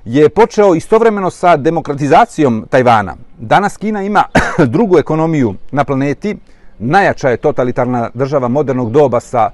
je 0.05 0.29
počeo 0.29 0.75
istovremeno 0.75 1.31
sa 1.31 1.57
demokratizacijom 1.57 2.67
Tajvana. 2.71 3.17
Danas 3.39 3.77
Kina 3.77 4.03
ima 4.03 4.25
drugu 4.75 4.99
ekonomiju 4.99 5.55
na 5.73 5.85
planeti, 5.85 6.37
najjača 6.79 7.31
je 7.31 7.37
totalitarna 7.37 8.11
država 8.15 8.49
modernog 8.49 8.93
doba 8.93 9.21
sa 9.21 9.51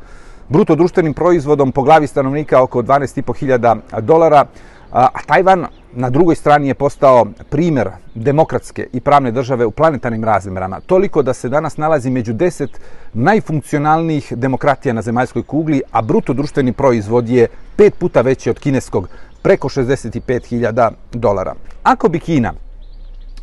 bruto 0.48 0.74
društvenim 0.74 1.14
proizvodom 1.14 1.72
po 1.72 1.82
glavi 1.82 2.06
stanovnika 2.06 2.62
oko 2.62 2.82
12.500 2.82 4.00
dolara, 4.00 4.44
a 4.92 5.08
Tajvan 5.26 5.66
na 5.92 6.10
drugoj 6.10 6.34
strani 6.34 6.68
je 6.68 6.74
postao 6.74 7.26
primjer 7.50 7.90
demokratske 8.14 8.86
i 8.92 9.00
pravne 9.00 9.30
države 9.30 9.66
u 9.66 9.70
planetarnim 9.70 10.24
razmerama. 10.24 10.80
Toliko 10.80 11.22
da 11.22 11.32
se 11.32 11.48
danas 11.48 11.76
nalazi 11.76 12.10
među 12.10 12.32
deset 12.32 12.80
najfunkcionalnijih 13.12 14.32
demokratija 14.36 14.92
na 14.92 15.02
zemaljskoj 15.02 15.42
kugli, 15.42 15.82
a 15.92 16.02
bruto 16.02 16.32
društveni 16.32 16.72
proizvod 16.72 17.28
je 17.28 17.46
pet 17.76 17.94
puta 17.98 18.20
veći 18.20 18.50
od 18.50 18.58
kineskog, 18.58 19.08
preko 19.42 19.68
65.000 19.68 20.90
dolara. 21.12 21.54
Ako 21.82 22.08
bi 22.08 22.20
Kina 22.20 22.52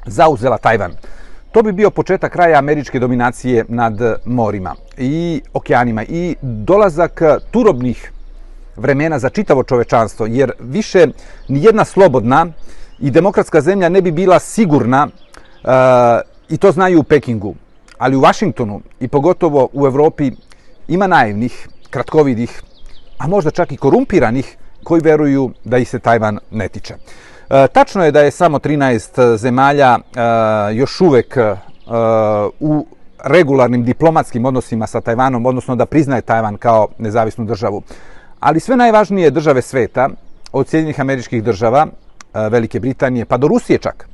zauzela 0.06 0.58
Tajvan, 0.58 0.92
to 1.52 1.64
bi 1.64 1.72
bio 1.72 1.90
početak 1.90 2.32
kraja 2.32 2.58
američke 2.58 3.00
dominacije 3.00 3.66
nad 3.68 4.02
eh, 4.02 4.16
morima 4.26 4.76
i 4.98 5.42
okeanima 5.54 6.04
i 6.04 6.36
dolazak 6.42 7.22
eh, 7.22 7.38
turobnih 7.52 8.12
vremena 8.76 9.20
za 9.20 9.30
čitavo 9.30 9.64
čovečanstvo, 9.64 10.26
jer 10.26 10.52
više 10.60 11.08
ni 11.48 11.64
jedna 11.64 11.86
slobodna 11.86 12.48
i 13.00 13.12
demokratska 13.12 13.62
zemlja 13.62 13.90
ne 13.90 14.02
bi 14.02 14.12
bila 14.12 14.40
sigurna 14.40 15.08
uh, 15.08 15.70
i 16.50 16.58
to 16.58 16.72
znaju 16.72 17.00
u 17.00 17.04
Pekingu. 17.04 17.56
Ali 17.98 18.16
u 18.16 18.20
Vašingtonu 18.20 18.82
i 19.00 19.08
pogotovo 19.08 19.70
u 19.74 19.86
Evropi 19.86 20.32
ima 20.88 21.08
naivnih, 21.08 21.68
kratkovidih, 21.90 22.62
a 23.18 23.28
možda 23.28 23.52
čak 23.52 23.72
i 23.72 23.78
korumpiranih 23.78 24.58
koji 24.84 25.02
veruju 25.02 25.52
da 25.64 25.78
ih 25.78 25.90
se 25.90 26.00
Tajvan 26.00 26.40
ne 26.52 26.68
tiče. 26.68 26.96
E, 27.52 27.68
tačno 27.68 28.06
je 28.06 28.12
da 28.12 28.22
je 28.22 28.32
samo 28.32 28.60
13 28.60 29.34
e, 29.34 29.38
zemalja 29.38 29.98
e, 30.00 30.22
još 30.74 31.02
uvek 31.02 31.38
u 32.60 32.86
regularnim 33.24 33.84
diplomatskim 33.84 34.46
odnosima 34.46 34.88
sa 34.88 35.02
Tajvanom, 35.02 35.46
odnosno 35.46 35.76
da 35.76 35.86
priznaje 35.86 36.22
Tajvan 36.22 36.58
kao 36.58 36.88
nezavisnu 36.98 37.46
državu. 37.46 37.82
Ali 38.40 38.60
sve 38.60 38.78
najvažnije 38.78 39.32
države 39.32 39.62
sveta, 39.62 40.10
od 40.52 40.68
Sjedinjenih 40.68 41.00
američkih 41.00 41.44
država, 41.44 41.88
Velike 42.34 42.80
Britanije, 42.80 43.26
pa 43.26 43.38
do 43.38 43.48
Rusije 43.48 43.80
čak, 43.80 44.08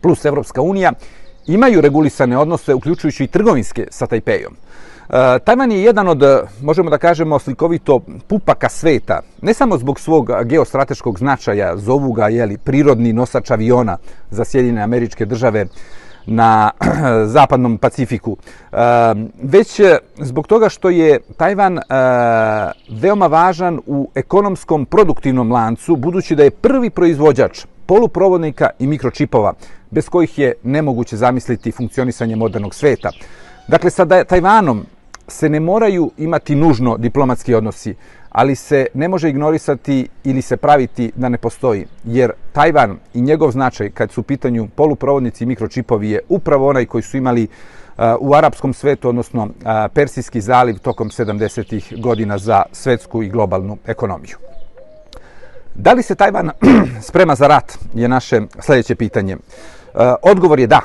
plus 0.00 0.24
Evropska 0.24 0.60
unija, 0.60 0.92
imaju 1.46 1.80
regulisane 1.80 2.38
odnose, 2.38 2.74
uključujući 2.74 3.24
i 3.24 3.26
trgovinske 3.26 3.86
sa 3.90 4.06
Tajpejom. 4.06 4.56
E, 5.12 5.38
Tajvan 5.38 5.72
je 5.72 5.82
jedan 5.82 6.08
od, 6.08 6.22
e, 6.22 6.42
možemo 6.62 6.90
da 6.90 6.98
kažemo, 6.98 7.38
slikovito 7.38 8.00
pupaka 8.28 8.68
sveta, 8.68 9.20
ne 9.42 9.54
samo 9.54 9.78
zbog 9.78 10.00
svog 10.00 10.30
geostrateškog 10.44 11.18
značaja, 11.18 11.76
zovu 11.76 12.12
ga 12.12 12.28
jeli, 12.28 12.56
prirodni 12.56 13.12
nosač 13.12 13.50
aviona 13.50 13.98
za 14.30 14.44
Sjedine 14.44 14.82
američke 14.82 15.26
države, 15.26 15.66
na 16.26 16.70
zapadnom 17.36 17.78
Pacifiku, 17.78 18.36
e, 18.72 18.76
već 19.42 19.80
zbog 20.18 20.46
toga 20.46 20.68
što 20.68 20.90
je 20.90 21.18
Tajvan 21.36 21.78
veoma 23.00 23.26
važan 23.26 23.80
u 23.86 24.10
ekonomskom 24.14 24.86
produktivnom 24.86 25.52
lancu, 25.52 25.96
budući 25.96 26.34
da 26.34 26.42
je 26.42 26.50
prvi 26.50 26.90
proizvođač 26.90 27.66
poluprovodnika 27.86 28.70
i 28.78 28.86
mikročipova, 28.86 29.52
bez 29.90 30.08
kojih 30.08 30.38
je 30.38 30.54
nemoguće 30.62 31.16
zamisliti 31.16 31.72
funkcionisanje 31.72 32.36
modernog 32.36 32.74
sveta. 32.74 33.10
Dakle, 33.68 33.90
sa 33.90 34.24
Tajvanom 34.24 34.86
se 35.28 35.48
ne 35.48 35.60
moraju 35.60 36.10
imati 36.18 36.54
nužno 36.54 36.96
diplomatski 36.96 37.54
odnosi, 37.54 37.94
ali 38.30 38.54
se 38.54 38.86
ne 38.94 39.08
može 39.08 39.28
ignorisati 39.28 40.08
ili 40.24 40.42
se 40.42 40.56
praviti 40.56 41.12
da 41.16 41.28
ne 41.28 41.38
postoji. 41.38 41.86
Jer 42.04 42.32
Tajvan 42.52 42.98
i 43.14 43.20
njegov 43.20 43.50
značaj 43.50 43.90
kad 43.90 44.10
su 44.10 44.20
u 44.20 44.24
pitanju 44.24 44.68
poluprovodnici 44.76 45.44
i 45.44 45.46
mikročipovi 45.46 46.10
je 46.10 46.20
upravo 46.28 46.68
onaj 46.68 46.86
koji 46.86 47.02
su 47.02 47.16
imali 47.16 47.42
uh, 47.42 48.04
u 48.20 48.34
arapskom 48.34 48.72
svetu, 48.74 49.08
odnosno 49.08 49.42
uh, 49.44 49.50
Persijski 49.94 50.40
zaliv 50.40 50.78
tokom 50.78 51.10
70-ih 51.10 51.94
godina 51.98 52.38
za 52.38 52.62
svetsku 52.72 53.22
i 53.22 53.28
globalnu 53.28 53.78
ekonomiju. 53.86 54.36
Da 55.74 55.92
li 55.92 56.02
se 56.02 56.14
Tajvan 56.14 56.50
sprema 57.08 57.34
za 57.34 57.46
rat, 57.46 57.78
je 57.94 58.08
naše 58.08 58.40
sljedeće 58.60 58.94
pitanje. 58.94 59.36
Uh, 59.36 60.00
odgovor 60.22 60.60
je 60.60 60.66
da 60.66 60.80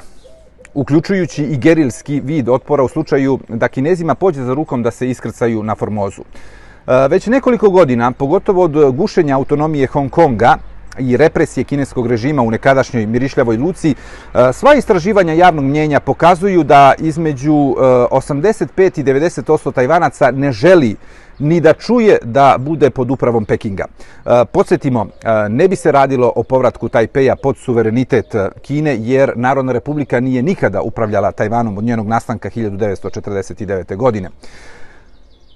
uključujući 0.77 1.43
i 1.43 1.57
gerilski 1.57 2.19
vid 2.19 2.49
otpora 2.49 2.83
u 2.83 2.87
slučaju 2.87 3.39
da 3.47 3.67
kinezima 3.67 4.15
pođe 4.15 4.43
za 4.43 4.53
rukom 4.53 4.83
da 4.83 4.91
se 4.91 5.09
iskrcaju 5.09 5.63
na 5.63 5.75
Formozu. 5.75 6.21
E, 6.21 7.07
već 7.07 7.27
nekoliko 7.27 7.69
godina, 7.69 8.11
pogotovo 8.11 8.63
od 8.63 8.95
gušenja 8.95 9.35
autonomije 9.35 9.87
Hong 9.87 10.11
Konga 10.11 10.57
i 10.99 11.17
represije 11.17 11.63
kineskog 11.63 12.07
režima 12.07 12.41
u 12.41 12.51
nekadašnjoj 12.51 13.05
Mirišljavoj 13.05 13.57
Luci, 13.57 13.91
e, 13.91 14.53
sva 14.53 14.75
istraživanja 14.75 15.33
javnog 15.33 15.65
mnjenja 15.65 15.99
pokazuju 15.99 16.63
da 16.63 16.93
između 16.99 17.53
e, 17.53 17.81
85 18.11 18.99
i 18.99 19.03
90% 19.03 19.73
Tajvanaca 19.73 20.31
ne 20.31 20.51
želi 20.51 20.95
ni 21.39 21.59
da 21.61 21.73
čuje 21.73 22.17
da 22.23 22.55
bude 22.59 22.89
pod 22.89 23.11
upravom 23.11 23.45
Pekinga. 23.45 23.85
E, 23.85 24.45
podsjetimo, 24.51 25.07
e, 25.23 25.49
ne 25.49 25.67
bi 25.67 25.75
se 25.75 25.91
radilo 25.91 26.33
o 26.35 26.43
povratku 26.43 26.89
Tajpeja 26.89 27.35
pod 27.35 27.57
suverenitet 27.57 28.35
e, 28.35 28.49
Kine, 28.61 28.97
jer 28.99 29.31
Narodna 29.35 29.71
republika 29.71 30.19
nije 30.19 30.43
nikada 30.43 30.81
upravljala 30.81 31.31
Tajvanom 31.31 31.77
od 31.77 31.83
njenog 31.83 32.07
nastanka 32.07 32.49
1949. 32.49 33.95
godine. 33.95 34.29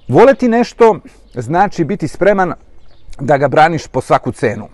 Voleti 0.08 0.48
nešto 0.48 1.00
znači 1.34 1.84
biti 1.84 2.08
spreman 2.08 2.54
da 3.20 3.38
ga 3.38 3.48
braniš 3.48 3.88
po 3.88 4.02
svaku 4.02 4.32
cenu. 4.32 4.68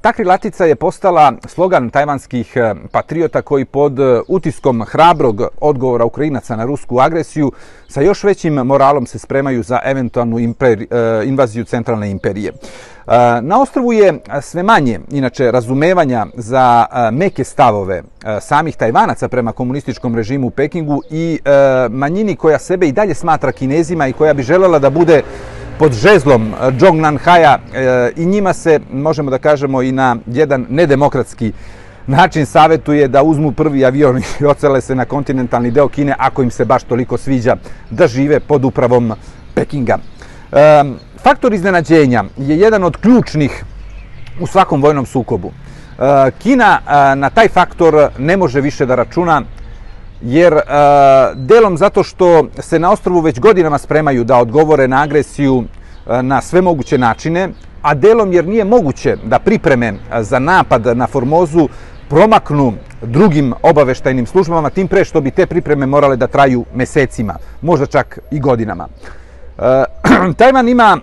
Ta 0.00 0.12
krilatica 0.12 0.64
je 0.64 0.76
postala 0.76 1.32
slogan 1.46 1.90
tajvanskih 1.90 2.56
e, 2.56 2.74
patriota 2.92 3.42
koji 3.42 3.64
pod 3.64 4.00
e, 4.00 4.20
utiskom 4.28 4.84
hrabrog 4.84 5.42
odgovora 5.60 6.04
Ukrajinaca 6.04 6.56
na 6.56 6.64
rusku 6.64 6.98
agresiju 7.00 7.52
sa 7.88 8.00
još 8.00 8.24
većim 8.24 8.54
moralom 8.54 9.06
se 9.06 9.18
spremaju 9.18 9.62
za 9.62 9.80
eventualnu 9.84 10.38
imperi, 10.38 10.86
e, 10.90 11.22
invaziju 11.24 11.64
centralne 11.64 12.10
imperije. 12.10 12.52
Na 13.42 13.60
ostrovu 13.62 13.92
je 13.92 14.18
sve 14.40 14.62
manje, 14.62 15.00
inače, 15.10 15.50
razumevanja 15.50 16.26
za 16.34 16.86
meke 17.12 17.44
stavove 17.44 18.02
samih 18.40 18.76
Tajvanaca 18.76 19.28
prema 19.28 19.52
komunističkom 19.52 20.14
režimu 20.16 20.46
u 20.46 20.50
Pekingu 20.50 21.02
i 21.10 21.38
manjini 21.90 22.36
koja 22.36 22.58
sebe 22.58 22.88
i 22.88 22.92
dalje 22.92 23.14
smatra 23.14 23.52
kinezima 23.52 24.08
i 24.08 24.12
koja 24.12 24.34
bi 24.34 24.42
želela 24.42 24.78
da 24.78 24.90
bude 24.90 25.22
pod 25.78 25.92
žezlom 25.92 26.54
Zhong 26.78 27.00
Nanhaja 27.00 27.58
e, 27.74 28.12
i 28.16 28.26
njima 28.26 28.52
se, 28.52 28.80
možemo 28.92 29.30
da 29.30 29.38
kažemo, 29.38 29.82
i 29.82 29.92
na 29.92 30.16
jedan 30.26 30.66
nedemokratski 30.70 31.52
način 32.06 32.46
savjetuje 32.46 33.08
da 33.08 33.22
uzmu 33.22 33.52
prvi 33.52 33.84
avion 33.84 34.18
i 34.18 34.44
ocele 34.52 34.80
se 34.80 34.94
na 34.94 35.04
kontinentalni 35.04 35.70
deo 35.70 35.88
Kine 35.88 36.14
ako 36.18 36.42
im 36.42 36.50
se 36.50 36.64
baš 36.64 36.82
toliko 36.82 37.16
sviđa 37.16 37.56
da 37.90 38.06
žive 38.06 38.40
pod 38.40 38.64
upravom 38.64 39.12
Pekinga. 39.54 39.98
E, 40.52 40.84
faktor 41.22 41.54
iznenađenja 41.54 42.24
je 42.36 42.58
jedan 42.58 42.84
od 42.84 42.96
ključnih 42.96 43.64
u 44.40 44.46
svakom 44.46 44.82
vojnom 44.82 45.06
sukobu. 45.06 45.52
E, 45.52 46.30
Kina 46.38 46.80
na 47.14 47.30
taj 47.30 47.48
faktor 47.48 48.08
ne 48.18 48.36
može 48.36 48.60
više 48.60 48.86
da 48.86 48.94
računa 48.94 49.42
jer 50.22 50.52
e, 50.52 50.62
delom 51.34 51.76
zato 51.76 52.02
što 52.02 52.46
se 52.58 52.78
na 52.78 52.92
ostrovu 52.92 53.20
već 53.20 53.40
godinama 53.40 53.78
spremaju 53.78 54.24
da 54.24 54.36
odgovore 54.36 54.88
na 54.88 55.02
agresiju 55.02 55.64
e, 56.06 56.22
na 56.22 56.40
sve 56.40 56.60
moguće 56.60 56.98
načine, 56.98 57.48
a 57.82 57.94
delom 57.94 58.32
jer 58.32 58.46
nije 58.46 58.64
moguće 58.64 59.16
da 59.24 59.38
pripreme 59.38 59.86
e, 59.86 60.22
za 60.22 60.38
napad 60.38 60.96
na 60.96 61.06
Formozu 61.06 61.68
promaknu 62.08 62.72
drugim 63.02 63.54
obaveštajnim 63.62 64.26
službama, 64.26 64.70
tim 64.70 64.88
pre 64.88 65.04
što 65.04 65.20
bi 65.20 65.30
te 65.30 65.46
pripreme 65.46 65.86
morale 65.86 66.16
da 66.16 66.26
traju 66.26 66.64
mesecima, 66.74 67.36
možda 67.62 67.86
čak 67.86 68.18
i 68.30 68.40
godinama. 68.40 68.88
E, 69.58 69.84
Tajvan 70.38 70.68
ima 70.68 70.98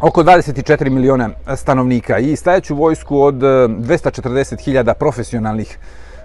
oko 0.00 0.22
24 0.22 0.90
miliona 0.90 1.30
stanovnika 1.56 2.18
i 2.18 2.36
stajaću 2.36 2.74
vojsku 2.74 3.20
od 3.20 3.34
240.000 3.34 4.94
profesionalnih 4.94 5.78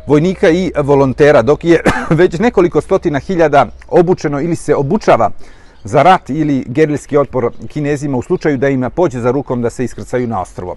vojnika 0.08 0.50
i 0.50 0.72
volontera, 0.84 1.42
dok 1.42 1.64
je 1.64 1.82
već 2.10 2.40
nekoliko 2.40 2.82
stotina 2.82 3.20
hiljada 3.20 3.68
obučeno 3.88 4.42
ili 4.42 4.56
se 4.56 4.76
obučava 4.76 5.32
za 5.84 6.04
rat 6.04 6.30
ili 6.30 6.64
gerilski 6.68 7.18
otpor 7.18 7.52
kinezima 7.68 8.18
u 8.18 8.22
slučaju 8.22 8.58
da 8.58 8.70
im 8.70 8.90
pođe 8.96 9.20
za 9.20 9.32
rukom 9.32 9.62
da 9.62 9.70
se 9.70 9.84
iskrcaju 9.84 10.28
na 10.28 10.42
ostrovo. 10.42 10.76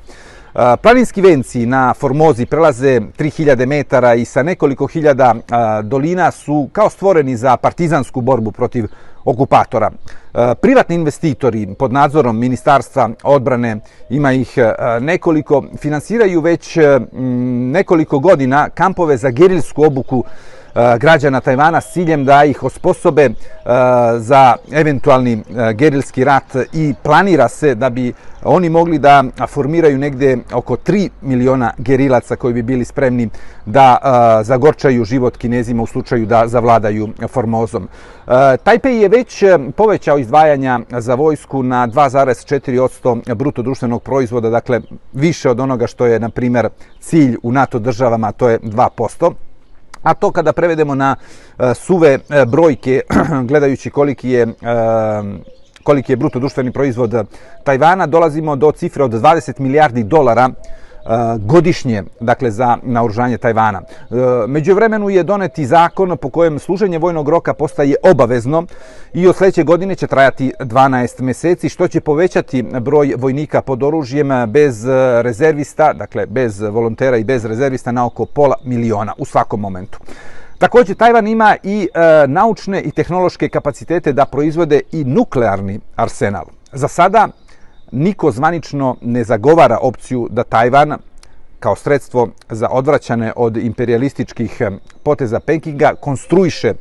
Planinski 0.83 1.21
venci 1.21 1.67
na 1.67 1.95
Formozi 1.95 2.47
prelaze 2.47 3.01
3000 3.19 3.67
metara 3.67 4.15
i 4.15 4.25
sa 4.25 4.43
nekoliko 4.43 4.87
hiljada 4.87 5.35
dolina 5.83 6.31
su 6.31 6.69
kao 6.73 6.91
stvoreni 6.91 7.37
za 7.37 7.57
partizansku 7.57 8.21
borbu 8.21 8.53
protiv 8.53 8.87
okupatora. 9.25 9.91
Privatni 10.61 10.95
investitori 10.95 11.75
pod 11.79 11.93
nadzorom 11.93 12.39
Ministarstva 12.39 13.11
odbrane, 13.23 13.77
ima 14.11 14.33
ih 14.33 14.59
nekoliko, 15.01 15.65
finansiraju 15.77 16.41
već 16.41 16.79
nekoliko 17.73 18.19
godina 18.19 18.69
kampove 18.69 19.17
za 19.17 19.31
gerilsku 19.31 19.85
obuku 19.85 20.25
građana 20.99 21.41
Tajvana 21.41 21.81
s 21.81 21.93
ciljem 21.93 22.25
da 22.25 22.45
ih 22.45 22.63
osposobe 22.63 23.31
za 24.19 24.55
eventualni 24.73 25.43
gerilski 25.75 26.25
rat 26.25 26.57
i 26.73 26.95
planira 27.03 27.49
se 27.49 27.75
da 27.75 27.91
bi 27.91 28.13
oni 28.45 28.69
mogli 28.69 28.99
da 28.99 29.25
formiraju 29.49 29.99
negde 29.99 30.39
oko 30.53 30.77
3 30.77 31.09
miliona 31.23 31.73
gerilaca 31.79 32.37
koji 32.37 32.55
bi 32.55 32.63
bili 32.63 32.85
spremni 32.85 33.29
da 33.67 33.99
zagorčaju 34.45 35.05
život 35.05 35.37
kinezima 35.37 35.83
u 35.83 35.87
slučaju 35.87 36.27
da 36.27 36.49
zavladaju 36.49 37.09
Formozom. 37.29 37.89
Tajpej 38.63 39.03
je 39.03 39.09
već 39.09 39.45
povećao 39.77 40.19
izdvajanja 40.19 40.81
za 40.91 41.15
vojsku 41.15 41.63
na 41.63 41.89
2,4% 41.89 43.35
bruto 43.35 43.63
društvenog 43.63 44.03
proizvoda, 44.03 44.51
dakle 44.51 44.81
više 45.13 45.51
od 45.51 45.61
onoga 45.61 45.87
što 45.87 46.07
je, 46.07 46.21
na 46.21 46.29
primjer, 46.29 46.69
cilj 47.01 47.37
u 47.43 47.53
NATO 47.53 47.79
državama, 47.79 48.33
to 48.33 48.49
je 48.49 48.61
2%. 48.61 49.33
A 50.03 50.15
to 50.15 50.31
kada 50.31 50.53
prevedemo 50.53 50.95
na 50.95 51.17
e, 51.59 51.75
suve 51.75 52.19
e, 52.29 52.45
brojke, 52.47 53.01
gledajući 53.49 53.91
koliki 53.91 54.31
je, 54.31 54.43
e, 54.43 54.55
koliki 55.83 56.13
je 56.13 56.17
bruto 56.17 56.39
društveni 56.39 56.73
proizvod 56.73 57.15
Tajvana, 57.65 58.07
dolazimo 58.07 58.57
do 58.57 58.73
cifre 58.73 59.05
od 59.05 59.13
20 59.13 59.61
milijardi 59.61 60.03
dolara 60.05 60.51
godišnje, 61.41 62.03
dakle, 62.21 62.51
za 62.51 62.77
naoružanje 62.83 63.39
Tajvana. 63.39 63.81
E, 63.81 64.15
Među 64.47 64.75
vremenu 64.75 65.11
je 65.11 65.23
doneti 65.23 65.67
zakon 65.67 66.17
po 66.17 66.31
kojem 66.31 66.59
služenje 66.59 66.99
vojnog 66.99 67.29
roka 67.29 67.55
postaje 67.55 67.97
obavezno 68.03 68.65
i 69.15 69.29
od 69.29 69.37
sljedeće 69.37 69.65
godine 69.65 69.95
će 69.95 70.07
trajati 70.07 70.53
12 70.61 71.21
meseci, 71.21 71.69
što 71.69 71.89
će 71.89 72.01
povećati 72.01 72.63
broj 72.63 73.15
vojnika 73.19 73.63
pod 73.63 73.83
oružjem 73.83 74.29
bez 74.49 74.85
rezervista, 75.23 75.93
dakle, 75.93 76.27
bez 76.27 76.61
volontera 76.61 77.17
i 77.17 77.25
bez 77.25 77.45
rezervista 77.45 77.93
na 77.93 78.07
oko 78.07 78.25
pola 78.25 78.57
miliona 78.65 79.13
u 79.19 79.25
svakom 79.25 79.61
momentu. 79.61 79.99
Također, 80.59 80.97
Tajvan 80.97 81.27
ima 81.27 81.57
i 81.63 81.89
e, 81.95 82.27
naučne 82.27 82.81
i 82.81 82.91
tehnološke 82.91 83.49
kapacitete 83.49 84.13
da 84.13 84.25
proizvode 84.25 84.81
i 84.93 85.05
nuklearni 85.05 85.81
arsenal. 85.97 86.45
Za 86.73 86.89
sada, 86.89 87.29
niko 87.93 88.31
zvanično 88.31 88.97
ne 89.03 89.25
zagovara 89.25 89.79
opciju 89.83 90.29
da 90.31 90.43
Tajvan 90.45 90.97
kao 91.61 91.77
sredstvo 91.77 92.29
za 92.51 92.69
odvraćane 92.71 93.33
od 93.37 93.57
imperialističkih 93.57 94.61
eh, 94.61 94.71
poteza 95.03 95.41
Pekinga 95.41 95.93
konstruiše 96.01 96.75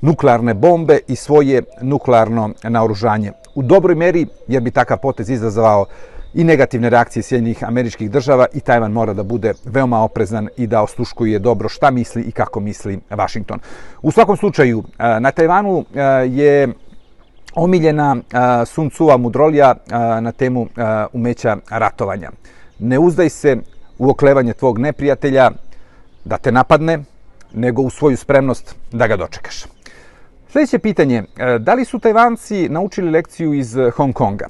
nuklearne 0.00 0.54
bombe 0.54 0.98
i 1.08 1.16
svoje 1.16 1.62
nuklearno 1.82 2.50
naoružanje. 2.62 3.32
U 3.54 3.62
dobroj 3.62 3.94
meri, 3.94 4.26
jer 4.48 4.62
bi 4.62 4.70
takav 4.70 4.98
potez 4.98 5.30
izazvao 5.30 5.86
i 6.34 6.44
negativne 6.44 6.90
reakcije 6.90 7.22
Sjedinjenih 7.22 7.64
američkih 7.64 8.10
država 8.10 8.46
i 8.54 8.60
Tajvan 8.60 8.92
mora 8.92 9.12
da 9.12 9.22
bude 9.22 9.52
veoma 9.64 10.02
oprezan 10.02 10.48
i 10.56 10.66
da 10.66 10.82
osluškuje 10.82 11.38
dobro 11.38 11.68
šta 11.68 11.90
misli 11.90 12.22
i 12.22 12.32
kako 12.32 12.60
misli 12.60 13.00
Washington. 13.10 13.58
U 14.02 14.10
svakom 14.10 14.36
slučaju, 14.36 14.82
eh, 14.98 15.20
na 15.20 15.30
Tajvanu 15.30 15.84
eh, 15.94 16.00
je 16.30 16.68
omiljena 17.54 18.16
uh, 18.16 18.68
Sun 18.68 18.90
Tzu 18.90 19.18
mudrolija 19.18 19.74
uh, 19.74 19.92
na 20.22 20.32
temu 20.32 20.62
uh, 20.62 20.68
umeća 21.12 21.56
ratovanja. 21.70 22.30
Ne 22.78 22.98
uzdaj 22.98 23.28
se 23.28 23.56
u 23.98 24.10
oklevanje 24.10 24.52
tvog 24.52 24.78
neprijatelja 24.78 25.50
da 26.24 26.38
te 26.38 26.52
napadne, 26.52 26.98
nego 27.52 27.82
u 27.82 27.90
svoju 27.90 28.16
spremnost 28.16 28.74
da 28.92 29.06
ga 29.06 29.16
dočekaš. 29.16 29.77
Sljedeće 30.52 30.78
pitanje, 30.78 31.22
e, 31.36 31.58
da 31.58 31.74
li 31.74 31.84
su 31.84 31.98
Tajvanci 31.98 32.68
naučili 32.68 33.10
lekciju 33.10 33.54
iz 33.54 33.76
e, 33.76 33.90
Hong 33.90 34.14
Konga? 34.14 34.46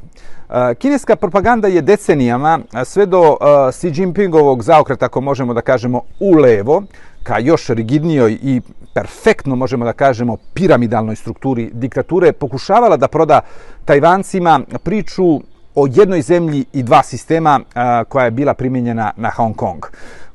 E, 0.51 0.75
kineska 0.75 1.17
propaganda 1.17 1.69
je 1.69 1.83
decenijama 1.83 2.59
sve 2.85 3.07
do 3.07 3.37
Xi 3.73 3.93
Jinpingovog 3.95 4.63
zaokreta, 4.63 5.07
ako 5.07 5.21
možemo 5.21 5.55
da 5.55 5.61
kažemo, 5.61 6.03
u 6.21 6.33
levo, 6.33 6.83
ka 7.23 7.39
još 7.39 7.69
rigidnijoj 7.69 8.39
i 8.43 8.61
perfektno, 8.95 9.57
možemo 9.57 9.85
da 9.85 9.93
kažemo, 9.93 10.37
piramidalnoj 10.55 11.17
strukturi 11.17 11.71
diktature, 11.73 12.33
pokušavala 12.33 12.97
da 12.97 13.09
proda 13.09 13.41
Tajvancima 13.85 14.61
priču 14.83 15.41
o 15.75 15.87
jednoj 15.91 16.23
zemlji 16.23 16.65
i 16.73 16.83
dva 16.83 17.03
sistema 17.03 17.61
koja 18.09 18.25
je 18.25 18.31
bila 18.31 18.55
primjenjena 18.55 19.13
na 19.17 19.31
Hong 19.31 19.57
Kong. 19.57 19.87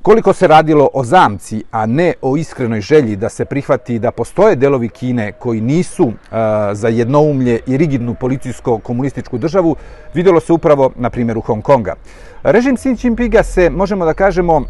Koliko 0.03 0.33
se 0.33 0.47
radilo 0.47 0.89
o 0.93 1.03
zamci, 1.03 1.63
a 1.71 1.85
ne 1.85 2.13
o 2.21 2.37
iskrenoj 2.37 2.81
želji 2.81 3.15
da 3.15 3.29
se 3.29 3.45
prihvati 3.45 3.99
da 3.99 4.11
postoje 4.11 4.55
delovi 4.55 4.89
Kine 4.89 5.31
koji 5.31 5.61
nisu 5.61 6.03
uh, 6.05 6.13
za 6.73 6.87
jednoumlje 6.87 7.59
i 7.67 7.77
rigidnu 7.77 8.15
policijsko-komunističku 8.19 9.37
državu, 9.37 9.75
vidjelo 10.13 10.39
se 10.39 10.53
upravo 10.53 10.91
na 10.95 11.09
primjeru 11.09 11.41
Hong 11.41 11.63
Konga. 11.63 11.95
Režim 12.43 12.75
Xi 12.75 12.95
Jinpinga 13.03 13.43
se, 13.43 13.69
možemo 13.69 14.05
da 14.05 14.13
kažemo, 14.13 14.61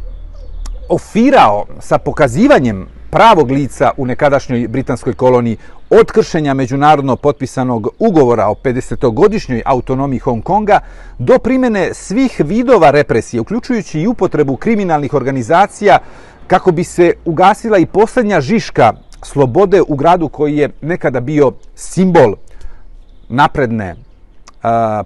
ofirao 0.89 1.65
sa 1.79 1.97
pokazivanjem 1.97 2.87
pravog 3.09 3.51
lica 3.51 3.91
u 3.97 4.05
nekadašnjoj 4.05 4.67
britanskoj 4.67 5.13
koloniji 5.13 5.57
od 5.99 6.11
kršenja 6.11 6.53
međunarodno 6.53 7.15
potpisanog 7.15 7.87
ugovora 7.99 8.47
o 8.47 8.55
50-godišnjoj 8.63 9.61
autonomiji 9.65 10.19
Hong 10.19 10.43
Konga 10.43 10.79
do 11.17 11.37
primjene 11.37 11.93
svih 11.93 12.41
vidova 12.45 12.91
represije, 12.91 13.41
uključujući 13.41 13.99
i 13.99 14.07
upotrebu 14.07 14.55
kriminalnih 14.55 15.13
organizacija 15.13 15.99
kako 16.47 16.71
bi 16.71 16.83
se 16.83 17.13
ugasila 17.25 17.77
i 17.77 17.85
posljednja 17.85 18.41
žiška 18.41 18.93
slobode 19.23 19.81
u 19.87 19.95
gradu 19.95 20.29
koji 20.29 20.57
je 20.57 20.69
nekada 20.81 21.19
bio 21.19 21.51
simbol 21.75 22.35
napredne, 23.29 23.95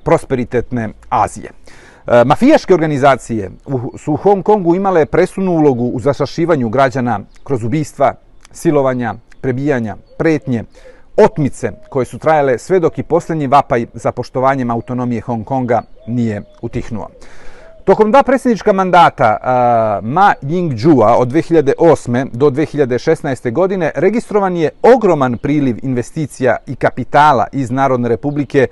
prosperitetne 0.04 0.90
Azije. 1.10 1.52
Mafijaške 2.26 2.74
organizacije 2.74 3.52
su 3.98 4.14
u 4.14 4.18
Hong 4.18 4.44
Kongu 4.44 4.76
imale 4.76 5.06
presunu 5.06 5.52
ulogu 5.52 5.86
u 5.86 6.00
zašašivanju 6.00 6.70
građana 6.70 7.20
kroz 7.44 7.64
ubistva, 7.64 8.14
silovanja, 8.52 9.16
prebijanja, 9.42 9.96
pretnje, 10.18 10.64
otmice 11.18 11.72
koje 11.90 12.06
su 12.06 12.20
trajale 12.20 12.58
sve 12.58 12.80
dok 12.80 12.98
i 12.98 13.04
posljednji 13.04 13.48
vapaj 13.48 13.86
za 13.94 14.12
poštovanjem 14.12 14.72
autonomije 14.72 15.22
Hong 15.22 15.46
Konga 15.46 15.82
nije 16.08 16.42
utihnuo. 16.62 17.10
Tokom 17.88 18.12
dva 18.12 18.24
predsjednička 18.24 18.74
mandata 18.74 19.38
uh, 19.42 19.48
Ma 20.08 20.34
Ying-jua 20.42 21.16
od 21.18 21.28
2008. 21.28 22.30
do 22.32 22.50
2016. 22.50 23.52
godine 23.52 23.92
registrovan 23.96 24.58
je 24.58 24.70
ogroman 24.82 25.38
priliv 25.38 25.78
investicija 25.84 26.58
i 26.68 26.76
kapitala 26.76 27.48
iz 27.52 27.72
Narodne 27.72 28.10
republike 28.10 28.68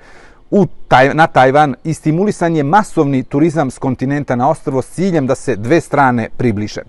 u 0.50 0.66
taj, 0.88 1.14
na 1.14 1.26
Tajvan 1.26 1.74
i 1.84 1.94
stimulisan 1.94 2.56
je 2.56 2.62
masovni 2.62 3.22
turizam 3.22 3.70
s 3.70 3.78
kontinenta 3.78 4.36
na 4.36 4.50
ostrvo 4.50 4.82
s 4.82 4.86
ciljem 4.86 5.26
da 5.26 5.34
se 5.34 5.56
dve 5.56 5.80
strane 5.80 6.28
približe. 6.36 6.82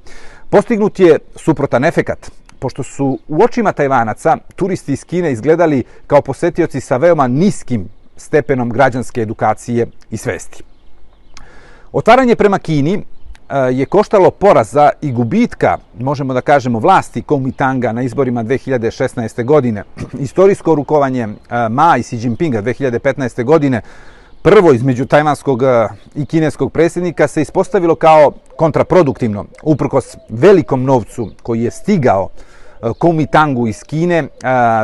Postignut 0.49 0.99
je 0.99 1.19
suprotan 1.35 1.85
efekat, 1.85 2.31
pošto 2.59 2.83
su 2.83 3.19
u 3.27 3.43
očima 3.43 3.71
Tajvanaca 3.71 4.37
turisti 4.55 4.93
iz 4.93 5.03
Kine 5.03 5.31
izgledali 5.31 5.83
kao 6.07 6.21
posetioci 6.21 6.81
sa 6.81 6.97
veoma 6.97 7.27
niskim 7.27 7.89
stepenom 8.17 8.69
građanske 8.69 9.21
edukacije 9.21 9.87
i 10.09 10.17
svesti. 10.17 10.63
Otvaranje 11.91 12.35
prema 12.35 12.59
Kini 12.59 12.93
e, 12.93 13.03
je 13.71 13.85
koštalo 13.85 14.31
poraza 14.31 14.89
i 15.01 15.11
gubitka, 15.11 15.77
možemo 15.99 16.33
da 16.33 16.41
kažemo, 16.41 16.79
vlasti 16.79 17.21
Komitanga 17.21 17.91
na 17.91 18.01
izborima 18.01 18.43
2016. 18.43 19.45
godine. 19.45 19.83
Istorijsko 20.19 20.75
rukovanje 20.75 21.21
e, 21.21 21.27
Ma 21.69 21.97
i 21.97 22.03
Xi 22.03 22.17
Jinpinga 22.23 22.61
2015. 22.61 23.43
godine 23.43 23.81
prvo 24.47 24.73
između 24.73 25.05
tajvanskog 25.05 25.63
e, 25.63 25.87
i 26.15 26.25
kineskog 26.25 26.71
predsjednika 26.71 27.27
se 27.27 27.41
ispostavilo 27.41 27.95
kao 27.95 28.31
kontraproduktivno, 28.55 29.45
uprkos 29.63 30.17
velikom 30.29 30.83
novcu 30.83 31.29
koji 31.43 31.63
je 31.63 31.71
stigao 31.71 32.29
e, 32.29 32.89
Kuomintangu 32.99 33.67
iz 33.67 33.83
Kine 33.83 34.17
e, 34.17 34.27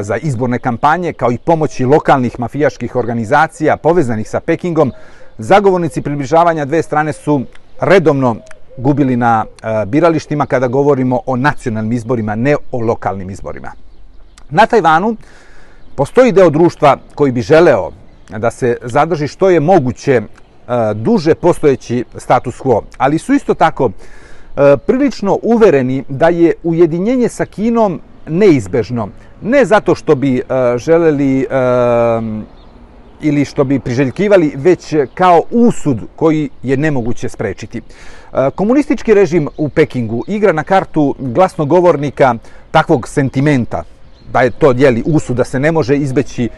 za 0.01 0.17
izborne 0.17 0.59
kampanje, 0.59 1.13
kao 1.13 1.31
i 1.31 1.37
pomoći 1.37 1.85
lokalnih 1.85 2.39
mafijaških 2.39 2.95
organizacija 2.95 3.77
povezanih 3.77 4.29
sa 4.29 4.39
Pekingom, 4.39 4.91
zagovornici 5.37 6.01
približavanja 6.01 6.65
dve 6.65 6.83
strane 6.83 7.13
su 7.13 7.41
redovno 7.81 8.35
gubili 8.77 9.15
na 9.15 9.45
biralištima 9.87 10.45
kada 10.45 10.67
govorimo 10.67 11.19
o 11.25 11.35
nacionalnim 11.35 11.91
izborima, 11.91 12.35
ne 12.35 12.55
o 12.71 12.79
lokalnim 12.79 13.29
izborima. 13.29 13.71
Na 14.49 14.65
Tajvanu 14.65 15.15
postoji 15.95 16.31
deo 16.31 16.49
društva 16.49 16.97
koji 17.15 17.31
bi 17.31 17.41
želeo 17.41 17.91
da 18.39 18.51
se 18.51 18.77
zadrži 18.81 19.27
što 19.27 19.49
je 19.49 19.59
moguće 19.59 20.11
e, 20.11 20.23
duže 20.93 21.35
postojeći 21.35 22.03
status 22.17 22.61
quo, 22.61 22.81
ali 22.97 23.17
su 23.19 23.33
isto 23.33 23.53
tako 23.53 23.89
e, 23.89 24.77
prilično 24.77 25.39
uvereni 25.41 26.03
da 26.09 26.29
je 26.29 26.53
ujedinjenje 26.63 27.29
sa 27.29 27.45
Kinom 27.45 28.01
neizbežno. 28.27 29.09
Ne 29.41 29.65
zato 29.65 29.95
što 29.95 30.15
bi 30.15 30.37
e, 30.37 30.43
želeli 30.77 31.47
ili 33.21 33.45
što 33.45 33.63
bi 33.63 33.79
priželjkivali, 33.79 34.53
već 34.55 34.95
kao 35.13 35.43
usud 35.51 35.97
koji 36.15 36.49
je 36.63 36.77
nemoguće 36.77 37.29
sprečiti. 37.29 37.81
Komunistički 38.55 39.13
režim 39.13 39.47
u 39.57 39.69
Pekingu 39.69 40.23
igra 40.27 40.51
na 40.51 40.63
kartu 40.63 41.15
glasnogovornika 41.19 42.35
takvog 42.71 43.07
sentimenta, 43.07 43.83
da 44.31 44.41
je 44.41 44.51
to 44.51 44.73
jeli, 44.77 45.03
usu, 45.05 45.33
da 45.33 45.43
se 45.43 45.59
ne 45.59 45.71
može 45.71 45.97
izbeći 45.97 46.49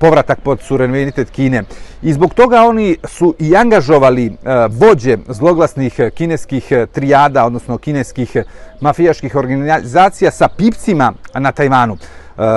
povratak 0.00 0.40
pod 0.40 0.60
suverenitet 0.60 1.30
Kine. 1.30 1.62
I 2.02 2.12
zbog 2.12 2.34
toga 2.34 2.62
oni 2.62 2.96
su 3.04 3.34
i 3.38 3.56
angažovali 3.56 4.26
e, 4.26 4.32
vođe 4.70 5.18
zloglasnih 5.28 6.00
kineskih 6.14 6.72
e, 6.72 6.86
trijada, 6.86 7.44
odnosno 7.44 7.78
kineskih 7.78 8.36
e, 8.36 8.44
mafijaških 8.80 9.36
organizacija 9.36 10.30
sa 10.30 10.48
pipcima 10.48 11.12
na 11.34 11.52
Tajvanu. 11.52 11.96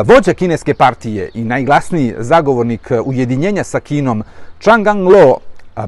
Vođa 0.06 0.34
kineske 0.34 0.74
partije 0.74 1.30
i 1.34 1.44
najglasniji 1.44 2.14
zagovornik 2.18 2.92
ujedinjenja 3.06 3.64
sa 3.64 3.80
Kinom, 3.80 4.24
Chang 4.60 4.86
Gang-lo, 4.86 5.38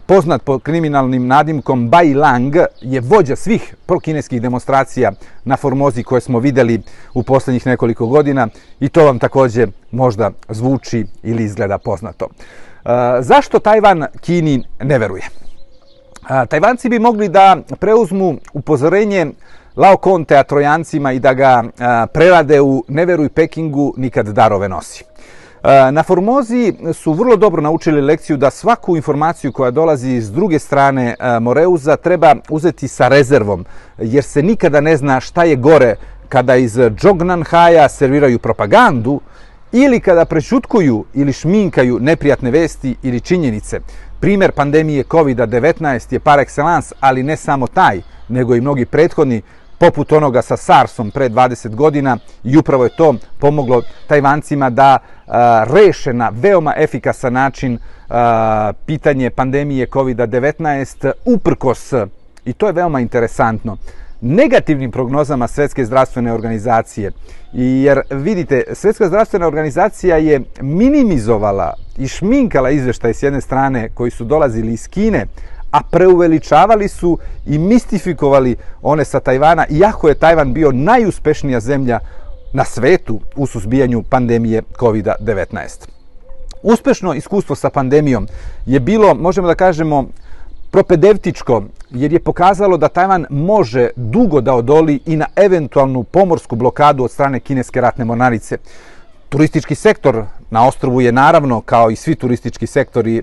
poznat 0.06 0.44
po 0.44 0.60
kriminalnim 0.60 1.28
nadimkom 1.28 1.90
Bai 1.90 2.14
Lang, 2.14 2.56
je 2.82 3.02
vođa 3.02 3.36
svih 3.36 3.76
prokineskih 3.86 4.42
demonstracija 4.42 5.12
na 5.46 5.58
Formozi 5.58 6.04
koje 6.04 6.22
smo 6.22 6.40
videli 6.40 6.82
u 7.14 7.24
posljednjih 7.24 7.68
nekoliko 7.68 8.08
godina 8.08 8.48
i 8.80 8.90
to 8.90 9.06
vam 9.06 9.20
također 9.20 9.70
možda 9.92 10.32
zvuči 10.50 11.06
ili 11.24 11.44
izgleda 11.44 11.78
poznato. 11.78 12.28
E, 12.28 12.90
zašto 13.22 13.60
Tajvan 13.60 14.06
Kini 14.22 14.64
ne 14.82 15.00
veruje? 15.00 15.24
E, 16.30 16.46
Tajvanci 16.46 16.90
bi 16.90 17.00
mogli 17.00 17.30
da 17.30 17.58
preuzmu 17.80 18.38
upozorenje 18.54 19.28
Lao 19.76 19.98
Conte 20.04 20.44
Trojancima 20.44 21.12
i 21.12 21.20
da 21.20 21.34
ga 21.34 21.64
e, 21.64 22.08
prerade 22.14 22.62
u 22.62 22.84
ne 22.88 23.06
veruj 23.06 23.30
Pekingu 23.30 23.94
nikad 23.98 24.28
darove 24.28 24.70
nosi. 24.70 25.04
E, 25.64 25.92
na 25.92 26.04
Formozi 26.04 26.74
su 26.94 27.14
vrlo 27.14 27.36
dobro 27.36 27.62
naučili 27.62 28.02
lekciju 28.02 28.38
da 28.38 28.50
svaku 28.50 28.96
informaciju 28.96 29.52
koja 29.52 29.72
dolazi 29.72 30.22
s 30.22 30.32
druge 30.32 30.60
strane 30.60 31.16
e, 31.20 31.40
Moreuza 31.40 31.96
treba 31.96 32.36
uzeti 32.50 32.88
sa 32.88 33.08
rezervom, 33.08 33.66
jer 33.98 34.24
se 34.24 34.44
nikada 34.44 34.82
ne 34.82 34.98
zna 34.98 35.20
šta 35.20 35.44
je 35.44 35.56
gore 35.56 35.96
kada 36.30 36.56
iz 36.56 36.78
Džognanhaja 36.78 37.90
serviraju 37.90 38.40
propagandu 38.40 39.20
ili 39.72 40.00
kada 40.00 40.26
prešutkuju 40.26 41.06
ili 41.14 41.34
šminkaju 41.34 42.00
neprijatne 42.00 42.52
vesti 42.52 42.96
ili 43.04 43.22
činjenice. 43.22 43.80
Primer 44.20 44.52
pandemije 44.52 45.04
COVID-19 45.04 46.14
je 46.14 46.20
par 46.20 46.40
excellence, 46.40 46.92
ali 47.00 47.24
ne 47.24 47.38
samo 47.38 47.68
taj, 47.68 48.02
nego 48.30 48.56
i 48.56 48.62
mnogi 48.62 48.86
prethodni 48.86 49.42
poput 49.80 50.12
onoga 50.12 50.42
sa 50.42 50.58
SARS-om 50.58 51.12
pre 51.12 51.30
20 51.30 51.76
godina 51.76 52.18
i 52.44 52.58
upravo 52.58 52.84
je 52.84 52.96
to 52.96 53.16
pomoglo 53.40 53.82
Tajvancima 54.08 54.70
da 54.70 54.98
a, 55.28 55.66
reše 55.68 56.14
na 56.14 56.32
veoma 56.34 56.74
efikasan 56.78 57.34
način 57.34 57.78
a, 58.10 58.74
pitanje 58.86 59.30
pandemije 59.30 59.88
COVID-19 59.88 61.12
uprkos, 61.26 61.94
i 62.46 62.54
to 62.54 62.68
je 62.68 62.74
veoma 62.74 63.00
interesantno, 63.00 63.78
negativnim 64.22 64.92
prognozama 64.92 65.48
Svetske 65.48 65.86
zdravstvene 65.86 66.34
organizacije. 66.34 67.12
Jer 67.54 68.02
vidite, 68.12 68.64
Svetska 68.74 69.08
zdravstvena 69.08 69.48
organizacija 69.48 70.18
je 70.18 70.42
minimizovala 70.62 71.74
i 71.98 72.08
šminkala 72.08 72.70
izveštaje 72.70 73.14
s 73.14 73.24
jedne 73.24 73.42
strane 73.42 73.90
koji 73.90 74.12
su 74.12 74.26
dolazili 74.26 74.74
iz 74.74 74.88
Kine, 74.88 75.26
a 75.72 75.84
preuveličavali 75.84 76.88
su 76.88 77.18
i 77.46 77.58
mistifikovali 77.58 78.56
one 78.82 79.06
sa 79.06 79.20
Tajvana, 79.20 79.66
iako 79.70 80.08
je 80.08 80.16
Tajvan 80.16 80.54
bio 80.54 80.72
najuspešnija 80.72 81.60
zemlja 81.60 82.00
na 82.54 82.66
svetu 82.66 83.20
u 83.36 83.48
suzbijanju 83.48 84.04
pandemije 84.04 84.62
COVID-19. 84.80 85.88
Uspešno 86.64 87.14
iskustvo 87.14 87.56
sa 87.56 87.70
pandemijom 87.70 88.28
je 88.66 88.80
bilo, 88.80 89.14
možemo 89.14 89.48
da 89.48 89.56
kažemo, 89.56 90.06
propedevtičko, 90.72 91.64
jer 91.90 92.14
je 92.14 92.20
pokazalo 92.20 92.78
da 92.78 92.88
Tajvan 92.88 93.26
može 93.30 93.90
dugo 93.96 94.42
da 94.42 94.54
odoli 94.54 95.00
i 95.06 95.16
na 95.16 95.26
eventualnu 95.36 96.04
pomorsku 96.04 96.56
blokadu 96.56 97.04
od 97.04 97.12
strane 97.12 97.40
kineske 97.40 97.82
ratne 97.82 98.06
mornarice. 98.06 98.58
Turistički 99.30 99.76
sektor 99.76 100.26
na 100.50 100.68
ostrovu 100.68 101.02
je 101.02 101.12
naravno, 101.12 101.62
kao 101.62 101.90
i 101.90 101.96
svi 101.96 102.16
turistički 102.16 102.68
sektori 102.68 103.18
eh, 103.18 103.22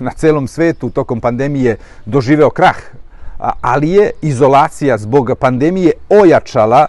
na 0.00 0.10
celom 0.16 0.48
svetu 0.48 0.90
tokom 0.90 1.20
pandemije, 1.20 1.76
doživeo 2.04 2.50
krah. 2.50 2.76
Ali 3.60 3.90
je 3.90 4.10
izolacija 4.22 4.98
zbog 4.98 5.30
pandemije 5.40 5.92
ojačala, 6.08 6.86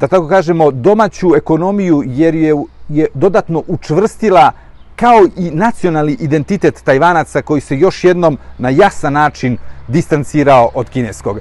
da 0.00 0.08
tako 0.08 0.28
kažemo, 0.28 0.70
domaću 0.70 1.36
ekonomiju 1.36 2.02
jer 2.06 2.34
je, 2.34 2.54
je 2.88 3.06
dodatno 3.14 3.62
učvrstila 3.66 4.52
kao 5.02 5.26
i 5.36 5.50
nacionalni 5.50 6.16
identitet 6.20 6.82
Tajvanaca 6.84 7.42
koji 7.42 7.60
se 7.60 7.76
još 7.76 8.04
jednom 8.04 8.38
na 8.58 8.68
jasan 8.68 9.12
način 9.12 9.56
distancirao 9.88 10.70
od 10.74 10.90
kineskog. 10.90 11.38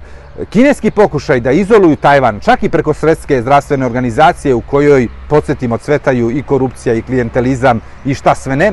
Kineski 0.49 0.91
pokušaj 0.91 1.39
da 1.39 1.51
izoluju 1.51 1.95
Tajvan, 1.95 2.39
čak 2.39 2.63
i 2.63 2.69
preko 2.69 2.93
sredske 2.93 3.41
zdravstvene 3.41 3.85
organizacije 3.85 4.55
u 4.55 4.61
kojoj, 4.61 5.07
podsjetimo, 5.29 5.77
cvetaju 5.77 6.31
i 6.31 6.43
korupcija 6.43 6.95
i 6.95 7.01
klientelizam 7.01 7.81
i 8.05 8.13
šta 8.13 8.35
sve 8.35 8.55
ne, 8.55 8.71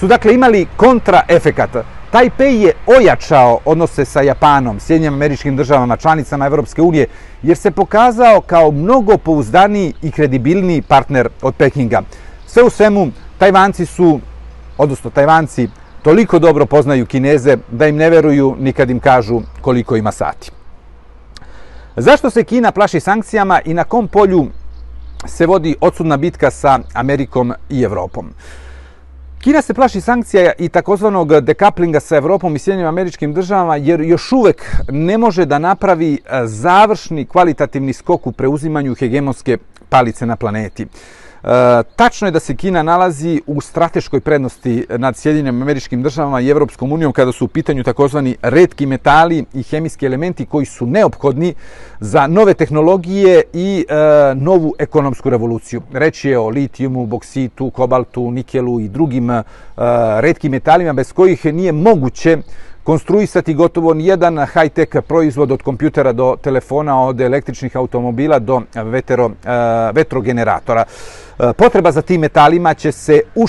su 0.00 0.06
dakle 0.06 0.34
imali 0.34 0.66
kontraefekat. 0.76 1.70
Tajpej 2.10 2.62
je 2.64 2.72
ojačao 2.86 3.58
odnose 3.64 4.04
sa 4.04 4.22
Japanom, 4.22 4.80
Sjedinjim 4.80 5.14
američkim 5.14 5.56
državama, 5.56 5.96
članicama 5.96 6.46
Evropske 6.46 6.82
unije, 6.82 7.06
jer 7.42 7.56
se 7.56 7.70
pokazao 7.70 8.40
kao 8.40 8.70
mnogo 8.70 9.18
pouzdaniji 9.18 9.92
i 10.02 10.10
kredibilniji 10.10 10.82
partner 10.82 11.28
od 11.42 11.54
Pekinga. 11.54 12.02
Sve 12.46 12.62
u 12.62 12.70
svemu, 12.70 13.10
Tajvanci 13.38 13.86
su, 13.86 14.20
odnosno 14.78 15.10
Tajvanci, 15.10 15.68
toliko 16.02 16.38
dobro 16.38 16.66
poznaju 16.66 17.06
Kineze 17.06 17.56
da 17.70 17.86
im 17.86 17.96
ne 17.96 18.10
veruju 18.10 18.56
nikad 18.58 18.90
im 18.90 19.00
kažu 19.00 19.40
koliko 19.60 19.96
ima 19.96 20.12
sati. 20.12 20.50
Zašto 21.96 22.30
se 22.30 22.44
Kina 22.44 22.72
plaši 22.72 23.00
sankcijama 23.00 23.60
i 23.64 23.74
na 23.74 23.84
kom 23.84 24.08
polju 24.08 24.46
se 25.26 25.46
vodi 25.46 25.76
odsudna 25.80 26.16
bitka 26.16 26.50
sa 26.50 26.78
Amerikom 26.94 27.52
i 27.70 27.82
Evropom? 27.82 28.30
Kina 29.44 29.62
se 29.62 29.74
plaši 29.74 30.00
sankcija 30.00 30.52
i 30.58 30.68
takozvanog 30.68 31.40
dekaplinga 31.40 32.00
sa 32.00 32.16
Evropom 32.16 32.56
i 32.56 32.58
Sjedinjim 32.58 32.88
američkim 32.88 33.32
državama 33.34 33.76
jer 33.76 34.00
još 34.00 34.32
uvek 34.32 34.76
ne 34.88 35.18
može 35.18 35.44
da 35.44 35.58
napravi 35.58 36.14
eh, 36.14 36.46
završni 36.46 37.24
kvalitativni 37.24 37.92
skok 37.92 38.26
u 38.26 38.32
preuzimanju 38.32 38.94
hegemonske 38.94 39.58
palice 39.88 40.26
na 40.26 40.36
planeti. 40.36 40.86
E, 41.44 41.82
tačno 41.96 42.28
je 42.28 42.32
da 42.32 42.40
se 42.40 42.54
Kina 42.56 42.82
nalazi 42.82 43.42
u 43.46 43.60
strateškoj 43.60 44.20
prednosti 44.20 44.86
nad 44.98 45.16
Sjedinjenim 45.16 45.62
američkim 45.62 46.02
državama 46.02 46.40
i 46.40 46.48
Evropskom 46.48 46.92
unijom 46.92 47.12
kada 47.12 47.32
su 47.32 47.44
u 47.44 47.48
pitanju 47.48 47.82
takozvani 47.82 48.36
redki 48.42 48.86
metali 48.86 49.44
i 49.54 49.62
hemijski 49.62 50.06
elementi 50.06 50.46
koji 50.46 50.66
su 50.66 50.86
neophodni 50.86 51.54
za 52.00 52.26
nove 52.26 52.54
tehnologije 52.54 53.42
i 53.52 53.86
e, 53.88 53.94
novu 54.34 54.74
ekonomsku 54.78 55.30
revoluciju. 55.30 55.82
Reč 55.92 56.24
je 56.24 56.38
o 56.38 56.48
litijumu, 56.48 57.06
boksitu, 57.06 57.70
kobaltu, 57.70 58.30
nikelu 58.30 58.80
i 58.80 58.88
drugim 58.88 59.30
e, 59.30 59.42
redkim 60.20 60.52
metalima 60.52 60.92
bez 60.92 61.12
kojih 61.12 61.44
nije 61.44 61.72
moguće 61.72 62.38
konstruisati 62.84 63.54
gotovo 63.54 63.94
nijedan 63.94 64.38
high-tech 64.38 65.00
proizvod 65.00 65.52
od 65.52 65.62
kompjutera 65.62 66.12
do 66.12 66.36
telefona, 66.42 67.00
od 67.00 67.20
električnih 67.20 67.76
automobila 67.76 68.38
do 68.38 68.62
eh, 68.74 68.82
vetero, 68.82 69.26
eh, 69.26 69.48
vetrogeneratora. 69.92 70.84
Eh, 70.84 71.52
potreba 71.52 71.92
za 71.92 72.02
tim 72.02 72.20
metalima 72.20 72.74
će 72.74 72.92
se 72.92 73.20
u 73.34 73.46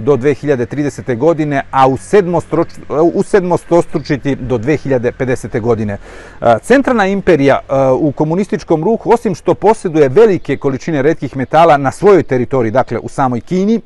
do 0.00 0.16
2030. 0.16 1.16
godine, 1.16 1.62
a 1.70 1.88
u, 1.88 1.98
u 3.14 3.22
sedmostostručiti 3.22 4.34
do 4.36 4.58
2050. 4.58 5.60
godine. 5.60 5.98
Centralna 6.62 7.06
imperija 7.06 7.60
u 7.98 8.12
komunističkom 8.12 8.84
ruhu, 8.84 9.10
osim 9.12 9.34
što 9.34 9.54
posjeduje 9.54 10.08
velike 10.08 10.56
količine 10.56 11.02
redkih 11.02 11.36
metala 11.36 11.76
na 11.76 11.90
svojoj 11.90 12.22
teritoriji, 12.22 12.70
dakle 12.70 12.98
u 12.98 13.08
samoj 13.08 13.40
Kini, 13.40 13.80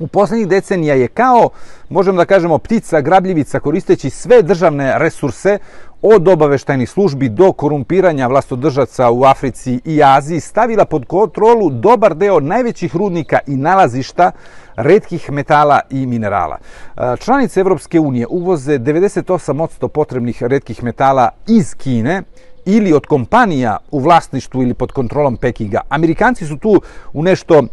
u 0.00 0.06
posljednjih 0.06 0.48
decenija 0.48 0.94
je 0.94 1.08
kao, 1.08 1.50
možemo 1.88 2.16
da 2.16 2.24
kažemo, 2.24 2.58
ptica, 2.58 3.00
grabljivica, 3.00 3.60
koristeći 3.60 4.10
sve 4.10 4.42
državne 4.42 4.98
resurse, 4.98 5.58
od 6.02 6.28
obaveštajnih 6.28 6.90
službi 6.90 7.28
do 7.28 7.52
korumpiranja 7.52 8.26
vlastodržaca 8.26 9.10
u 9.10 9.24
Africi 9.24 9.80
i 9.84 10.02
Aziji, 10.02 10.40
stavila 10.40 10.84
pod 10.84 11.06
kontrolu 11.06 11.70
dobar 11.70 12.14
deo 12.14 12.40
najvećih 12.40 12.96
rudnika 12.96 13.38
i 13.46 13.56
nalazišta 13.56 14.30
redkih 14.76 15.30
metala 15.30 15.80
i 15.90 16.06
minerala. 16.06 16.58
E, 16.96 17.16
članice 17.16 17.60
Evropske 17.60 18.00
unije 18.00 18.26
uvoze 18.26 18.78
98% 18.78 19.88
potrebnih 19.88 20.42
redkih 20.42 20.84
metala 20.84 21.28
iz 21.46 21.74
Kine, 21.74 22.22
ili 22.66 22.92
od 22.92 23.06
kompanija 23.06 23.76
u 23.90 23.98
vlasništvu 24.00 24.62
ili 24.62 24.74
pod 24.74 24.92
kontrolom 24.92 25.36
Pekinga. 25.36 25.80
Amerikanci 25.88 26.46
su 26.46 26.56
tu 26.56 26.80
u 27.12 27.22
nešto 27.22 27.58
e, 27.58 27.64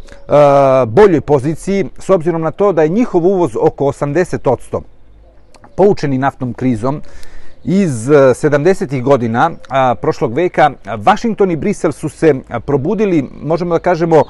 boljoj 0.86 1.20
poziciji 1.20 1.84
s 1.98 2.10
obzirom 2.10 2.42
na 2.42 2.50
to 2.50 2.72
da 2.72 2.82
je 2.82 2.88
njihov 2.88 3.26
uvoz 3.26 3.56
oko 3.60 3.84
80% 3.84 4.80
poučeni 5.76 6.18
naftnom 6.18 6.52
krizom 6.52 7.02
iz 7.64 8.10
e, 8.10 8.14
70. 8.14 9.02
godina 9.02 9.50
a, 9.68 9.94
prošlog 9.94 10.34
veka. 10.34 10.70
Washington 10.84 11.50
i 11.50 11.56
Brisel 11.56 11.92
su 11.92 12.08
se 12.08 12.34
probudili, 12.66 13.30
možemo 13.42 13.74
da 13.74 13.78
kažemo, 13.78 14.22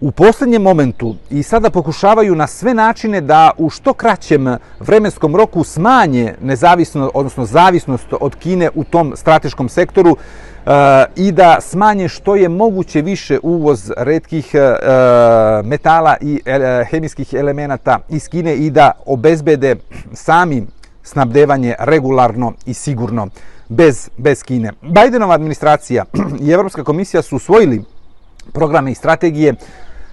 u 0.00 0.10
posljednjem 0.10 0.62
momentu 0.62 1.16
i 1.30 1.42
sada 1.42 1.70
pokušavaju 1.70 2.34
na 2.34 2.46
sve 2.46 2.74
načine 2.74 3.20
da 3.20 3.50
u 3.58 3.70
što 3.70 3.92
kraćem 3.92 4.56
vremenskom 4.80 5.36
roku 5.36 5.64
smanje 5.64 6.34
nezavisno, 6.42 7.10
odnosno 7.14 7.44
zavisnost 7.44 8.06
od 8.20 8.34
Kine 8.34 8.70
u 8.74 8.84
tom 8.84 9.12
strateškom 9.16 9.68
sektoru 9.68 10.16
e, 10.16 10.70
i 11.16 11.32
da 11.32 11.58
smanje 11.60 12.08
što 12.08 12.36
je 12.36 12.48
moguće 12.48 13.02
više 13.02 13.38
uvoz 13.42 13.92
redkih 13.96 14.54
e, 14.54 14.58
metala 15.64 16.16
i 16.20 16.40
e, 16.44 16.84
hemijskih 16.90 17.34
elemenata 17.34 17.98
iz 18.08 18.28
Kine 18.28 18.54
i 18.54 18.70
da 18.70 18.90
obezbede 19.06 19.76
sami 20.12 20.66
snabdevanje 21.02 21.74
regularno 21.78 22.52
i 22.66 22.74
sigurno 22.74 23.28
bez, 23.68 24.10
bez 24.16 24.42
Kine. 24.42 24.72
Bidenova 24.82 25.34
administracija 25.34 26.04
i 26.40 26.50
Evropska 26.50 26.84
komisija 26.84 27.22
su 27.22 27.36
usvojili 27.36 27.84
programe 28.52 28.90
i 28.90 28.94
strategije 28.94 29.54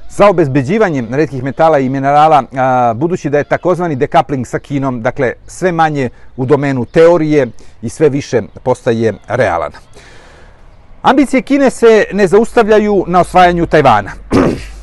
za 0.09 0.29
obezbeđivanjem 0.29 1.07
redkih 1.11 1.43
metala 1.43 1.79
i 1.79 1.89
minerala, 1.89 2.43
a, 2.57 2.93
budući 2.93 3.29
da 3.29 3.37
je 3.37 3.43
takozvani 3.43 3.95
decoupling 3.95 4.47
sa 4.47 4.59
Kinom, 4.59 5.01
dakle 5.01 5.33
sve 5.47 5.71
manje 5.71 6.09
u 6.37 6.45
domenu 6.45 6.85
teorije 6.85 7.47
i 7.81 7.89
sve 7.89 8.09
više 8.09 8.41
postaje 8.63 9.13
realan. 9.27 9.71
Ambicije 11.01 11.41
Kine 11.41 11.69
se 11.69 12.05
ne 12.13 12.27
zaustavljaju 12.27 13.05
na 13.07 13.19
osvajanju 13.19 13.65
Tajvana. 13.65 14.11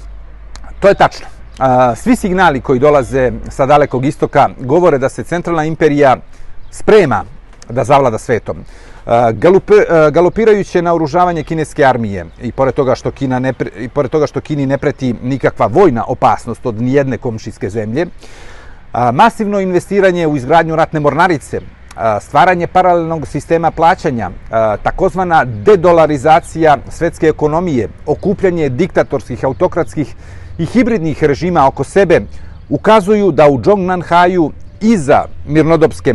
to 0.80 0.88
je 0.88 0.94
tačno. 0.94 1.26
A, 1.58 1.94
svi 1.94 2.16
signali 2.16 2.61
koji 2.61 2.78
dolaze 2.78 3.32
sa 3.48 3.66
dalekog 3.66 4.04
istoka 4.04 4.48
govore 4.58 4.98
da 4.98 5.08
se 5.08 5.24
centralna 5.24 5.64
imperija 5.64 6.16
sprema 6.70 7.24
da 7.68 7.84
zavlada 7.84 8.18
svetom. 8.18 8.56
Galupe, 9.33 9.75
galopirajuće 10.12 10.83
naoružavanje 10.83 11.42
kineske 11.42 11.85
armije. 11.85 12.27
I 12.42 12.53
pored 12.53 12.75
toga 12.75 12.94
što 12.94 13.11
Kina 13.11 13.38
ne 13.38 13.53
i 13.79 13.88
pored 13.88 14.11
toga 14.11 14.27
što 14.27 14.40
Kini 14.40 14.66
ne 14.66 14.79
preti 14.79 15.14
nikakva 15.23 15.66
vojna 15.66 16.05
opasnost 16.09 16.66
od 16.66 16.83
nijedne 16.83 17.18
komšijske 17.18 17.71
zemlje, 17.71 18.07
masivno 19.12 19.61
investiranje 19.61 20.27
u 20.27 20.37
izgradnju 20.37 20.77
ratne 20.77 21.01
mornarice, 21.01 21.61
stvaranje 22.21 22.66
paralelnog 22.66 23.27
sistema 23.27 23.71
plaćanja, 23.71 24.31
takozvana 24.83 25.44
dedolarizacija 25.44 26.77
svetske 26.90 27.27
ekonomije, 27.27 27.88
okupljanje 28.07 28.68
diktatorskih, 28.68 29.44
autokratskih 29.44 30.14
i 30.59 30.66
hibridnih 30.66 31.25
režima 31.25 31.66
oko 31.66 31.85
sebe 31.85 32.21
ukazuju 32.68 33.33
da 33.33 33.49
u 33.49 33.62
Zhongnanhaju 33.64 34.53
iza 34.81 35.25
mirnodopske 35.47 36.14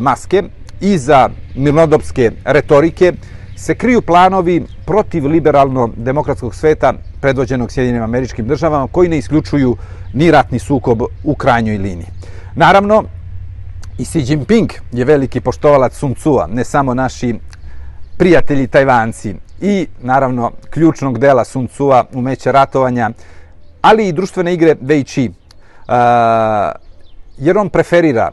maske 0.00 0.42
iza 0.82 1.28
mirnodopske 1.54 2.30
retorike 2.44 3.12
se 3.56 3.74
kriju 3.74 4.02
planovi 4.02 4.64
protiv 4.86 5.26
liberalno-demokratskog 5.26 6.54
sveta 6.54 6.92
predvođenog 7.20 7.72
Sjedinim 7.72 8.02
američkim 8.02 8.46
državama 8.46 8.88
koji 8.92 9.08
ne 9.08 9.18
isključuju 9.18 9.76
ni 10.14 10.30
ratni 10.30 10.58
sukob 10.58 11.02
u 11.24 11.34
krajnjoj 11.34 11.78
liniji. 11.78 12.06
Naravno, 12.54 13.04
i 13.98 14.04
Xi 14.04 14.30
Jinping 14.30 14.70
je 14.92 15.04
veliki 15.04 15.40
poštovalac 15.40 15.94
Sun 15.94 16.14
Tsua, 16.14 16.46
ne 16.46 16.64
samo 16.64 16.94
naši 16.94 17.34
prijatelji 18.18 18.66
Tajvanci 18.66 19.34
i 19.60 19.86
naravno 20.00 20.50
ključnog 20.70 21.18
dela 21.18 21.44
Sun 21.44 21.66
Tsua 21.68 22.04
umeće 22.12 22.52
ratovanja, 22.52 23.10
ali 23.82 24.08
i 24.08 24.12
društvene 24.12 24.54
igre 24.54 24.74
Wei 24.74 25.04
Qi, 25.04 25.28
uh, 25.28 25.34
jer 27.38 27.58
on 27.58 27.68
preferira, 27.68 28.30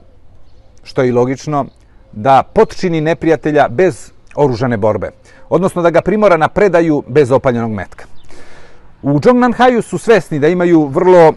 što 0.83 1.01
je 1.01 1.09
i 1.09 1.11
logično, 1.11 1.65
da 2.11 2.43
potčini 2.53 3.01
neprijatelja 3.01 3.67
bez 3.69 4.11
oružane 4.35 4.77
borbe, 4.77 5.11
odnosno 5.49 5.81
da 5.81 5.89
ga 5.89 6.01
primora 6.01 6.37
na 6.37 6.47
predaju 6.47 7.03
bez 7.07 7.31
opaljenog 7.31 7.71
metka. 7.71 8.05
U 9.01 9.19
Zhongnanhaju 9.23 9.81
su 9.81 9.97
svesni 9.97 10.39
da 10.39 10.47
imaju 10.47 10.85
vrlo 10.85 11.33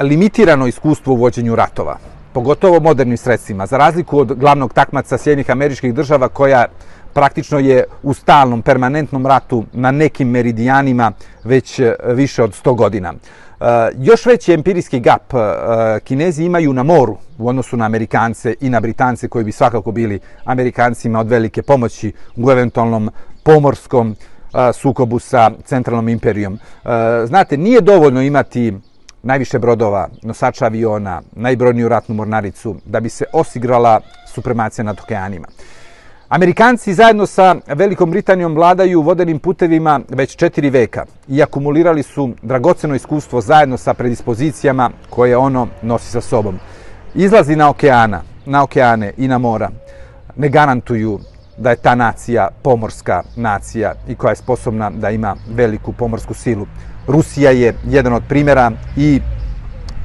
limitirano 0.00 0.66
iskustvo 0.66 1.14
u 1.14 1.16
vođenju 1.16 1.56
ratova, 1.56 1.98
pogotovo 2.32 2.80
modernim 2.80 3.16
sredstvima, 3.16 3.66
za 3.66 3.78
razliku 3.78 4.18
od 4.18 4.34
glavnog 4.34 4.72
takmaca 4.72 5.18
Sjednih 5.18 5.50
američkih 5.50 5.94
država 5.94 6.28
koja 6.28 6.66
praktično 7.12 7.58
je 7.58 7.84
u 8.02 8.14
stalnom, 8.14 8.62
permanentnom 8.62 9.26
ratu 9.26 9.64
na 9.72 9.90
nekim 9.90 10.28
meridijanima 10.28 11.12
već 11.44 11.78
eh, 11.78 11.94
više 12.04 12.42
od 12.42 12.50
100 12.64 12.76
godina. 12.76 13.12
Eh, 13.62 13.90
još 13.98 14.26
veći 14.26 14.52
empirijski 14.52 15.00
gap 15.00 15.34
eh, 15.34 16.00
Kinezi 16.04 16.44
imaju 16.44 16.72
na 16.72 16.82
moru 16.82 17.16
u 17.38 17.48
odnosu 17.48 17.76
na 17.76 17.84
Amerikance 17.84 18.54
i 18.60 18.70
na 18.70 18.80
Britance 18.80 19.28
koji 19.28 19.44
bi 19.44 19.52
svakako 19.52 19.92
bili 19.92 20.20
Amerikancima 20.44 21.20
od 21.20 21.28
velike 21.28 21.62
pomoći 21.62 22.12
u 22.36 22.50
eventualnom 22.50 23.10
pomorskom 23.42 24.16
eh, 24.54 24.72
sukobu 24.72 25.18
sa 25.18 25.50
centralnom 25.64 26.08
imperijom. 26.08 26.58
Znate, 27.26 27.56
nije 27.56 27.80
dovoljno 27.80 28.22
imati 28.22 28.74
najviše 29.22 29.58
brodova, 29.58 30.08
nosača 30.22 30.64
aviona, 30.64 31.22
najbrojniju 31.32 31.88
ratnu 31.88 32.14
mornaricu 32.14 32.76
da 32.84 33.00
bi 33.00 33.08
se 33.08 33.24
osigrala 33.32 34.00
supremacija 34.34 34.84
nad 34.84 35.00
okeanima. 35.02 35.48
Amerikanci 36.34 36.94
zajedno 36.94 37.26
sa 37.26 37.56
Velikom 37.66 38.10
Britanijom 38.10 38.54
vladaju 38.54 39.02
vodenim 39.02 39.38
putevima 39.38 40.00
već 40.08 40.36
četiri 40.36 40.70
veka 40.70 41.04
i 41.28 41.42
akumulirali 41.42 42.02
su 42.02 42.30
dragoceno 42.42 42.94
iskustvo 42.94 43.40
zajedno 43.40 43.76
sa 43.76 43.94
predispozicijama 43.94 44.90
koje 45.10 45.36
ono 45.36 45.68
nosi 45.82 46.10
sa 46.10 46.20
sobom. 46.20 46.58
Izlazi 47.14 47.56
na 47.56 47.68
okeana, 47.68 48.22
na 48.46 48.62
okeane 48.62 49.12
i 49.16 49.28
na 49.28 49.38
mora 49.38 49.70
ne 50.36 50.48
garantuju 50.48 51.18
da 51.58 51.70
je 51.70 51.76
ta 51.76 51.94
nacija 51.94 52.48
pomorska 52.62 53.22
nacija 53.36 53.94
i 54.08 54.14
koja 54.14 54.30
je 54.30 54.36
sposobna 54.36 54.90
da 54.90 55.10
ima 55.10 55.36
veliku 55.54 55.92
pomorsku 55.92 56.34
silu. 56.34 56.66
Rusija 57.06 57.50
je 57.50 57.74
jedan 57.88 58.12
od 58.12 58.22
primjera 58.28 58.72
i 58.96 59.20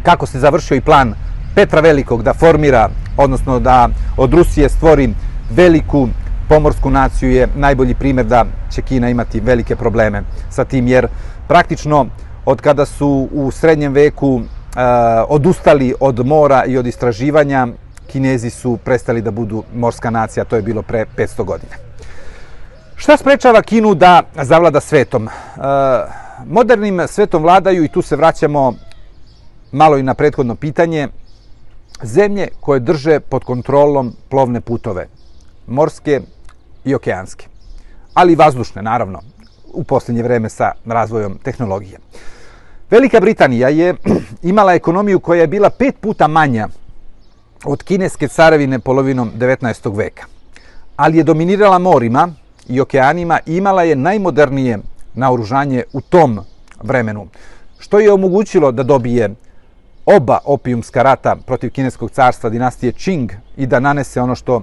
kako 0.04 0.26
se 0.26 0.40
završio 0.40 0.76
i 0.78 0.82
plan 0.82 1.14
Petra 1.56 1.82
Velikog 1.82 2.24
da 2.24 2.34
formira, 2.34 2.90
odnosno 3.18 3.60
da 3.60 3.90
od 4.18 4.34
Rusije 4.34 4.70
stvori 4.70 5.10
veliku 5.50 6.08
pomorsku 6.50 6.90
naciju 6.90 7.32
je 7.32 7.48
najbolji 7.56 7.96
primjer 7.96 8.26
da 8.26 8.46
će 8.72 8.82
Kina 8.82 9.10
imati 9.10 9.40
velike 9.40 9.76
probleme 9.76 10.24
sa 10.50 10.66
tim, 10.66 10.88
jer 10.88 11.08
praktično 11.48 12.06
od 12.46 12.62
kada 12.62 12.86
su 12.86 13.30
u 13.32 13.52
srednjem 13.52 13.94
veku 13.94 14.42
e, 14.42 14.82
odustali 15.28 15.94
od 16.00 16.26
mora 16.26 16.66
i 16.66 16.78
od 16.78 16.88
istraživanja, 16.88 17.68
Kinezi 18.08 18.50
su 18.50 18.78
prestali 18.78 19.22
da 19.22 19.32
budu 19.32 19.64
morska 19.76 20.10
nacija, 20.10 20.46
to 20.46 20.56
je 20.56 20.62
bilo 20.62 20.82
pre 20.82 21.06
500 21.18 21.44
godina. 21.44 21.74
Šta 22.96 23.18
sprečava 23.18 23.62
Kinu 23.62 23.94
da 23.94 24.24
zavlada 24.42 24.80
svetom? 24.80 25.28
E, 25.28 25.32
modernim 26.46 27.08
svetom 27.08 27.44
vladaju, 27.44 27.84
i 27.84 27.88
tu 27.88 28.02
se 28.02 28.16
vraćamo 28.16 28.74
malo 29.72 29.98
i 29.98 30.04
na 30.04 30.14
prethodno 30.14 30.56
pitanje, 30.56 31.08
zemlje 32.04 32.48
koje 32.60 32.80
drže 32.80 33.20
pod 33.20 33.44
kontrolom 33.44 34.14
plovne 34.30 34.62
putove 34.62 35.08
morske 35.68 36.22
i 36.86 36.96
okeanske. 36.96 37.48
Ali 38.14 38.34
i 38.34 38.36
vazdušne, 38.36 38.82
naravno, 38.82 39.20
u 39.74 39.84
posljednje 39.84 40.24
vreme 40.24 40.50
sa 40.50 40.72
razvojom 40.86 41.38
tehnologije. 41.44 42.00
Velika 42.90 43.20
Britanija 43.20 43.70
je 43.70 43.96
imala 44.52 44.74
ekonomiju 44.74 45.20
koja 45.20 45.42
je 45.42 45.48
bila 45.48 45.70
pet 45.70 45.96
puta 46.02 46.28
manja 46.28 46.68
od 47.66 47.84
kineske 47.84 48.28
caravine 48.28 48.80
polovinom 48.80 49.32
19. 49.38 49.98
veka. 49.98 50.26
Ali 50.96 51.18
je 51.18 51.24
dominirala 51.24 51.80
morima 51.80 52.30
i 52.68 52.82
okeanima 52.82 53.40
i 53.46 53.58
imala 53.58 53.84
je 53.84 53.96
najmodernije 53.96 54.80
naoružanje 55.14 55.84
u 55.94 56.02
tom 56.02 56.40
vremenu, 56.84 57.28
što 57.80 58.00
je 58.00 58.14
omogućilo 58.14 58.72
da 58.72 58.84
dobije 58.84 59.36
oba 60.06 60.38
opijumska 60.46 61.04
rata 61.04 61.36
protiv 61.46 61.72
kineskog 61.72 62.12
carstva 62.12 62.50
dinastije 62.50 62.92
Qing 62.92 63.34
i 63.58 63.66
da 63.66 63.80
nanese 63.80 64.22
ono 64.22 64.36
što 64.36 64.62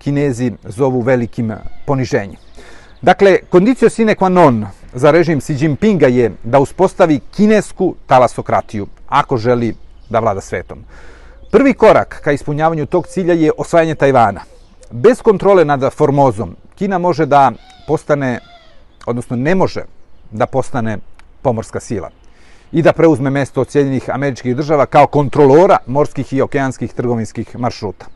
kinezi 0.00 0.52
zovu 0.64 1.00
velikim 1.00 1.52
poniženjem. 1.86 2.36
Dakle, 3.02 3.38
kondicio 3.48 3.90
sine 3.90 4.14
qua 4.14 4.28
non 4.28 4.66
za 4.94 5.10
režim 5.10 5.40
Xi 5.40 5.56
Jinpinga 5.60 6.06
je 6.06 6.32
da 6.44 6.58
uspostavi 6.58 7.20
kinesku 7.36 7.94
talasokratiju, 8.06 8.86
ako 9.08 9.36
želi 9.36 9.74
da 10.10 10.20
vlada 10.20 10.40
svetom. 10.40 10.84
Prvi 11.50 11.74
korak 11.74 12.20
ka 12.24 12.32
ispunjavanju 12.32 12.86
tog 12.86 13.06
cilja 13.06 13.34
je 13.34 13.52
osvajanje 13.58 13.94
Tajvana. 13.94 14.40
Bez 14.90 15.22
kontrole 15.22 15.64
nad 15.64 15.92
Formozom, 15.94 16.56
Kina 16.74 16.98
može 16.98 17.26
da 17.26 17.52
postane, 17.86 18.38
odnosno 19.06 19.36
ne 19.36 19.54
može 19.54 19.82
da 20.30 20.46
postane 20.46 20.98
pomorska 21.42 21.80
sila 21.80 22.10
i 22.72 22.82
da 22.82 22.92
preuzme 22.92 23.30
mesto 23.30 23.60
od 23.60 23.70
Sjedinjenih 23.70 24.10
američkih 24.10 24.56
država 24.56 24.86
kao 24.86 25.06
kontrolora 25.06 25.78
morskih 25.86 26.32
i 26.32 26.42
okeanskih 26.42 26.92
trgovinskih 26.92 27.58
maršruta. 27.58 28.06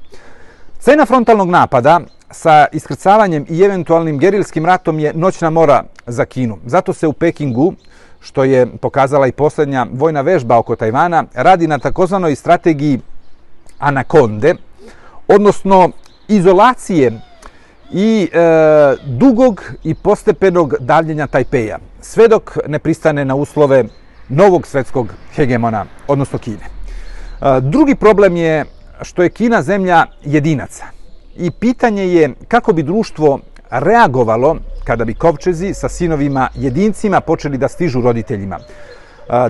Cena 0.84 1.06
frontalnog 1.06 1.48
napada 1.48 2.00
sa 2.30 2.66
iskrcavanjem 2.72 3.46
i 3.48 3.62
eventualnim 3.62 4.18
gerilskim 4.18 4.66
ratom 4.66 4.98
je 4.98 5.12
noćna 5.14 5.50
mora 5.50 5.84
za 6.06 6.24
Kinu. 6.24 6.58
Zato 6.66 6.92
se 6.92 7.06
u 7.06 7.12
Pekingu, 7.12 7.72
što 8.20 8.44
je 8.44 8.66
pokazala 8.76 9.26
i 9.26 9.32
posljednja 9.32 9.86
vojna 9.92 10.20
vežba 10.20 10.58
oko 10.58 10.76
Tajvana, 10.76 11.24
radi 11.34 11.66
na 11.66 11.78
takozvanoj 11.78 12.34
strategiji 12.34 13.00
anakonde, 13.78 14.54
odnosno 15.28 15.90
izolacije 16.28 17.12
i 17.92 18.28
e, 18.32 18.38
dugog 19.06 19.62
i 19.84 19.94
postepenog 19.94 20.74
davljenja 20.80 21.26
Tajpeja, 21.26 21.78
sve 22.00 22.28
dok 22.28 22.56
ne 22.66 22.78
pristane 22.78 23.24
na 23.24 23.34
uslove 23.34 23.84
novog 24.28 24.66
svetskog 24.66 25.08
hegemona, 25.34 25.86
odnosno 26.08 26.38
Kine. 26.38 26.64
E, 27.40 27.60
drugi 27.60 27.94
problem 27.94 28.36
je 28.36 28.64
što 29.04 29.22
je 29.22 29.30
Kina 29.30 29.62
zemlja 29.62 30.06
jedinaca. 30.24 30.84
I 31.36 31.50
pitanje 31.50 32.06
je 32.08 32.30
kako 32.48 32.72
bi 32.72 32.82
društvo 32.82 33.40
reagovalo 33.70 34.56
kada 34.84 35.04
bi 35.04 35.14
kovčezi 35.14 35.74
sa 35.74 35.88
sinovima 35.88 36.48
jedincima 36.54 37.20
počeli 37.20 37.58
da 37.58 37.68
stižu 37.68 38.00
roditeljima. 38.00 38.58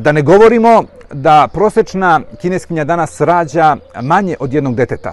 Da 0.01 0.13
ne 0.13 0.23
govorimo 0.23 0.85
da 1.13 1.49
prosečna 1.53 2.21
kineskinja 2.41 2.85
danas 2.85 3.21
rađa 3.21 3.77
manje 4.03 4.37
od 4.41 4.53
jednog 4.53 4.75
deteta. 4.75 5.13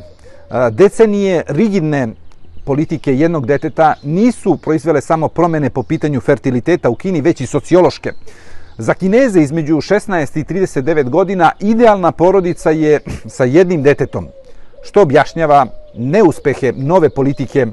Decenije 0.72 1.44
rigidne 1.48 2.08
politike 2.66 3.16
jednog 3.16 3.46
deteta 3.46 3.94
nisu 4.04 4.58
proizvele 4.58 5.02
samo 5.02 5.28
promene 5.28 5.70
po 5.70 5.84
pitanju 5.84 6.22
fertiliteta 6.22 6.90
u 6.90 6.96
Kini, 6.96 7.22
već 7.22 7.42
i 7.42 7.46
sociološke. 7.46 8.12
Za 8.82 8.94
Kineze 8.94 9.42
između 9.42 9.76
16 9.76 10.40
i 10.40 10.44
39 10.44 11.10
godina 11.10 11.52
idealna 11.60 12.12
porodica 12.12 12.72
je 12.72 13.00
sa 13.36 13.44
jednim 13.44 13.84
detetom, 13.84 14.28
što 14.84 15.02
objašnjava 15.02 15.66
neuspehe 15.96 16.74
nove 16.76 17.10
politike 17.10 17.68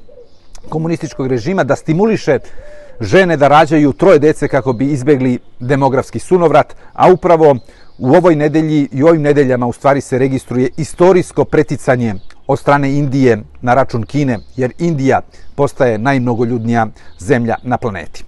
komunističkog 0.69 1.27
režima 1.27 1.65
da 1.65 1.77
stimuliše 1.77 2.39
žene 3.01 3.37
da 3.37 3.49
rađaju 3.49 3.93
troje 3.93 4.19
dece 4.19 4.49
kako 4.49 4.73
bi 4.73 4.93
izbegli 4.93 5.39
demografski 5.61 6.19
sunovrat, 6.19 6.77
a 6.93 7.13
upravo 7.13 7.57
u 7.99 8.15
ovoj 8.15 8.37
nedelji 8.37 8.89
i 8.93 9.03
ovim 9.03 9.23
nedeljama 9.23 9.67
u 9.67 9.73
stvari 9.73 10.01
se 10.01 10.19
registruje 10.19 10.71
istorijsko 10.77 11.45
preticanje 11.45 12.15
od 12.47 12.59
strane 12.59 12.93
Indije 12.93 13.43
na 13.61 13.75
račun 13.75 14.03
Kine, 14.03 14.39
jer 14.57 14.73
Indija 14.79 15.21
postaje 15.55 15.99
najmnogoljudnija 15.99 16.87
zemlja 17.19 17.57
na 17.63 17.79
planeti. 17.79 18.25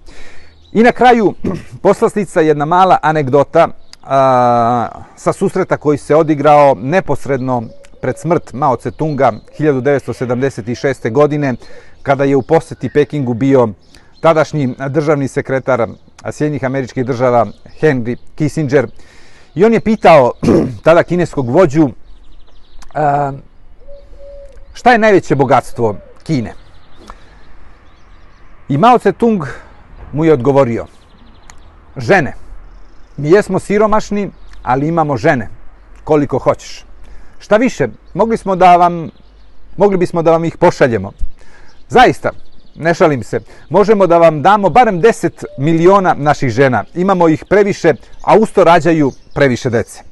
I 0.73 0.83
na 0.83 0.91
kraju 0.91 1.33
poslastica 1.83 2.41
jedna 2.41 2.65
mala 2.65 2.97
anegdota 3.01 3.67
a, 4.03 4.87
sa 5.15 5.33
susreta 5.33 5.77
koji 5.77 5.97
se 5.97 6.15
odigrao 6.15 6.75
neposredno 6.81 7.63
pred 8.01 8.17
smrt 8.17 8.53
Mao 8.53 8.75
Tse-tunga 8.75 9.31
1976. 9.59 11.11
godine, 11.11 11.55
kada 12.03 12.23
je 12.23 12.35
u 12.35 12.41
poseti 12.41 12.89
Pekingu 12.89 13.33
bio 13.33 13.69
tadašnji 14.21 14.75
državni 14.89 15.27
sekretar 15.27 15.87
Sjedinjih 16.31 16.65
američkih 16.65 17.05
država 17.05 17.45
Henry 17.81 18.17
Kissinger. 18.35 18.87
I 19.55 19.65
on 19.65 19.73
je 19.73 19.79
pitao 19.79 20.31
tada 20.83 21.03
kineskog 21.03 21.49
vođu 21.49 21.89
šta 24.73 24.91
je 24.91 24.97
najveće 24.97 25.35
bogatstvo 25.35 25.95
Kine. 26.23 26.53
I 28.69 28.77
Mao 28.77 28.97
Tse-tung 28.97 29.45
mu 30.13 30.25
je 30.25 30.33
odgovorio 30.33 30.85
žene. 31.97 32.33
Mi 33.17 33.29
jesmo 33.29 33.59
siromašni, 33.59 34.31
ali 34.63 34.87
imamo 34.87 35.17
žene 35.17 35.49
koliko 36.03 36.39
hoćeš. 36.39 36.85
Šta 37.39 37.57
više, 37.57 37.87
mogli 38.13 38.37
smo 38.37 38.55
da 38.55 38.75
vam 38.75 39.09
mogli 39.77 39.97
bismo 39.97 40.21
da 40.21 40.31
vam 40.31 40.45
ih 40.45 40.57
pošaljemo. 40.57 41.11
Zaista, 41.89 42.29
ne 42.75 42.93
šalim 42.93 43.23
se, 43.23 43.39
možemo 43.69 44.07
da 44.07 44.17
vam 44.17 44.41
damo 44.41 44.69
barem 44.69 45.01
10 45.01 45.45
miliona 45.57 46.13
naših 46.17 46.49
žena. 46.49 46.83
Imamo 46.93 47.29
ih 47.29 47.45
previše, 47.45 47.93
a 48.21 48.35
usto 48.35 48.63
rađaju 48.63 49.11
previše 49.33 49.69
dece. 49.69 50.03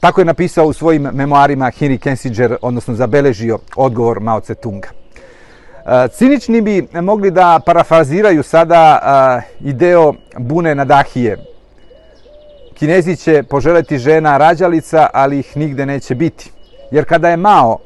Tako 0.00 0.20
je 0.20 0.24
napisao 0.24 0.66
u 0.66 0.72
svojim 0.72 1.02
memoarima 1.02 1.64
Henry 1.64 1.98
Kissinger, 1.98 2.56
odnosno 2.62 2.94
zabeležio 2.94 3.58
odgovor 3.76 4.20
Mao 4.20 4.40
Tse 4.40 4.54
Tunga. 4.54 4.99
Cinični 6.12 6.60
bi 6.60 6.88
mogli 7.02 7.30
da 7.30 7.60
parafraziraju 7.66 8.42
sada 8.42 9.42
ideo 9.60 10.14
Bune 10.38 10.74
nadahije. 10.74 11.36
Kinezi 12.74 13.16
će 13.16 13.42
poželjeti 13.42 13.98
žena 13.98 14.36
rađalica, 14.36 15.06
ali 15.12 15.38
ih 15.38 15.56
nigde 15.56 15.86
neće 15.86 16.14
biti. 16.14 16.52
Jer 16.90 17.04
kada 17.04 17.28
je 17.28 17.36
Mao 17.36 17.78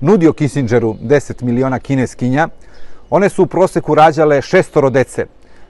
nudio 0.00 0.32
Kissingeru 0.32 0.94
10 1.02 1.42
miliona 1.42 1.78
kineskinja, 1.78 2.48
one 3.10 3.28
su 3.28 3.42
u 3.42 3.46
proseku 3.46 3.94
rađale 3.94 4.42
šestoro 4.42 4.90
dece, 4.90 5.26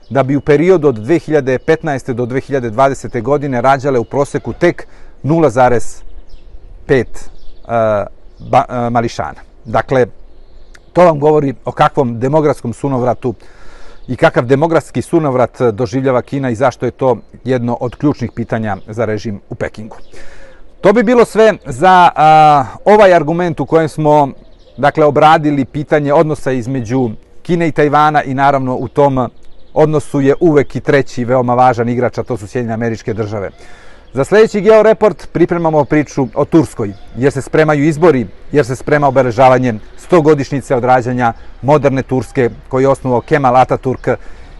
da 0.09 0.23
bi 0.23 0.35
u 0.35 0.41
periodu 0.41 0.87
od 0.87 0.97
2015. 0.97 2.13
do 2.13 2.25
2020. 2.25 3.21
godine 3.21 3.61
rađale 3.61 3.99
u 3.99 4.03
proseku 4.03 4.53
tek 4.53 4.87
0,5 5.23 7.05
uh, 7.63 8.07
uh, 8.39 8.91
mališana. 8.91 9.39
Dakle, 9.65 10.05
to 10.93 11.05
vam 11.05 11.19
govori 11.19 11.53
o 11.65 11.71
kakvom 11.71 12.19
demografskom 12.19 12.73
sunovratu 12.73 13.33
i 14.07 14.15
kakav 14.15 14.45
demografski 14.45 15.01
sunovrat 15.01 15.61
doživljava 15.73 16.21
Kina 16.21 16.49
i 16.49 16.55
zašto 16.55 16.85
je 16.85 16.91
to 16.91 17.17
jedno 17.43 17.77
od 17.79 17.95
ključnih 17.95 18.31
pitanja 18.31 18.77
za 18.87 19.05
režim 19.05 19.41
u 19.49 19.55
Pekingu. 19.55 19.97
To 20.81 20.93
bi 20.93 21.03
bilo 21.03 21.25
sve 21.25 21.53
za 21.65 22.09
a, 22.15 22.65
ovaj 22.85 23.13
argument 23.13 23.59
u 23.59 23.65
kojem 23.65 23.89
smo 23.89 24.29
dakle 24.77 25.05
obradili 25.05 25.65
pitanje 25.65 26.13
odnosa 26.13 26.51
između 26.51 27.09
Kine 27.41 27.67
i 27.67 27.71
Tajvana 27.71 28.23
i 28.23 28.33
naravno 28.33 28.75
u 28.75 28.87
tom 28.87 29.29
odnosu 29.73 30.21
je 30.21 30.35
uvek 30.39 30.75
i 30.75 30.79
treći 30.79 31.25
veoma 31.25 31.53
važan 31.55 31.89
igrač, 31.89 32.17
a 32.17 32.23
to 32.23 32.37
su 32.37 32.47
Sjedinjene 32.47 32.73
američke 32.73 33.13
države. 33.13 33.49
Za 34.13 34.23
sljedeći 34.23 34.61
Georeport 34.61 35.27
pripremamo 35.31 35.85
priču 35.85 36.27
o 36.35 36.45
Turskoj, 36.45 36.93
jer 37.17 37.31
se 37.31 37.41
spremaju 37.41 37.83
izbori, 37.83 38.27
jer 38.51 38.65
se 38.65 38.75
sprema 38.75 39.07
obeležavanje 39.07 39.73
100 40.09 40.21
godišnjice 40.21 40.75
od 40.75 40.83
rađanja 40.83 41.33
moderne 41.61 42.03
Turske 42.03 42.49
koju 42.69 42.81
je 42.81 42.87
osnovao 42.87 43.21
Kemal 43.21 43.55
Ataturk 43.55 44.07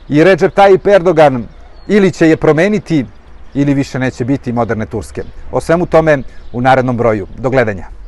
i 0.09 0.23
Recep 0.23 0.55
Tayyip 0.55 0.95
Erdogan 0.95 1.43
ili 1.87 2.11
će 2.11 2.29
je 2.29 2.37
promeniti 2.37 3.05
ili 3.53 3.73
više 3.73 3.99
neće 3.99 4.25
biti 4.25 4.53
moderne 4.53 4.85
Turske. 4.85 5.23
O 5.51 5.61
svemu 5.61 5.85
tome 5.85 6.17
u 6.53 6.61
narednom 6.61 6.97
broju. 6.97 7.27
Do 7.37 7.49
gledanja. 7.49 8.00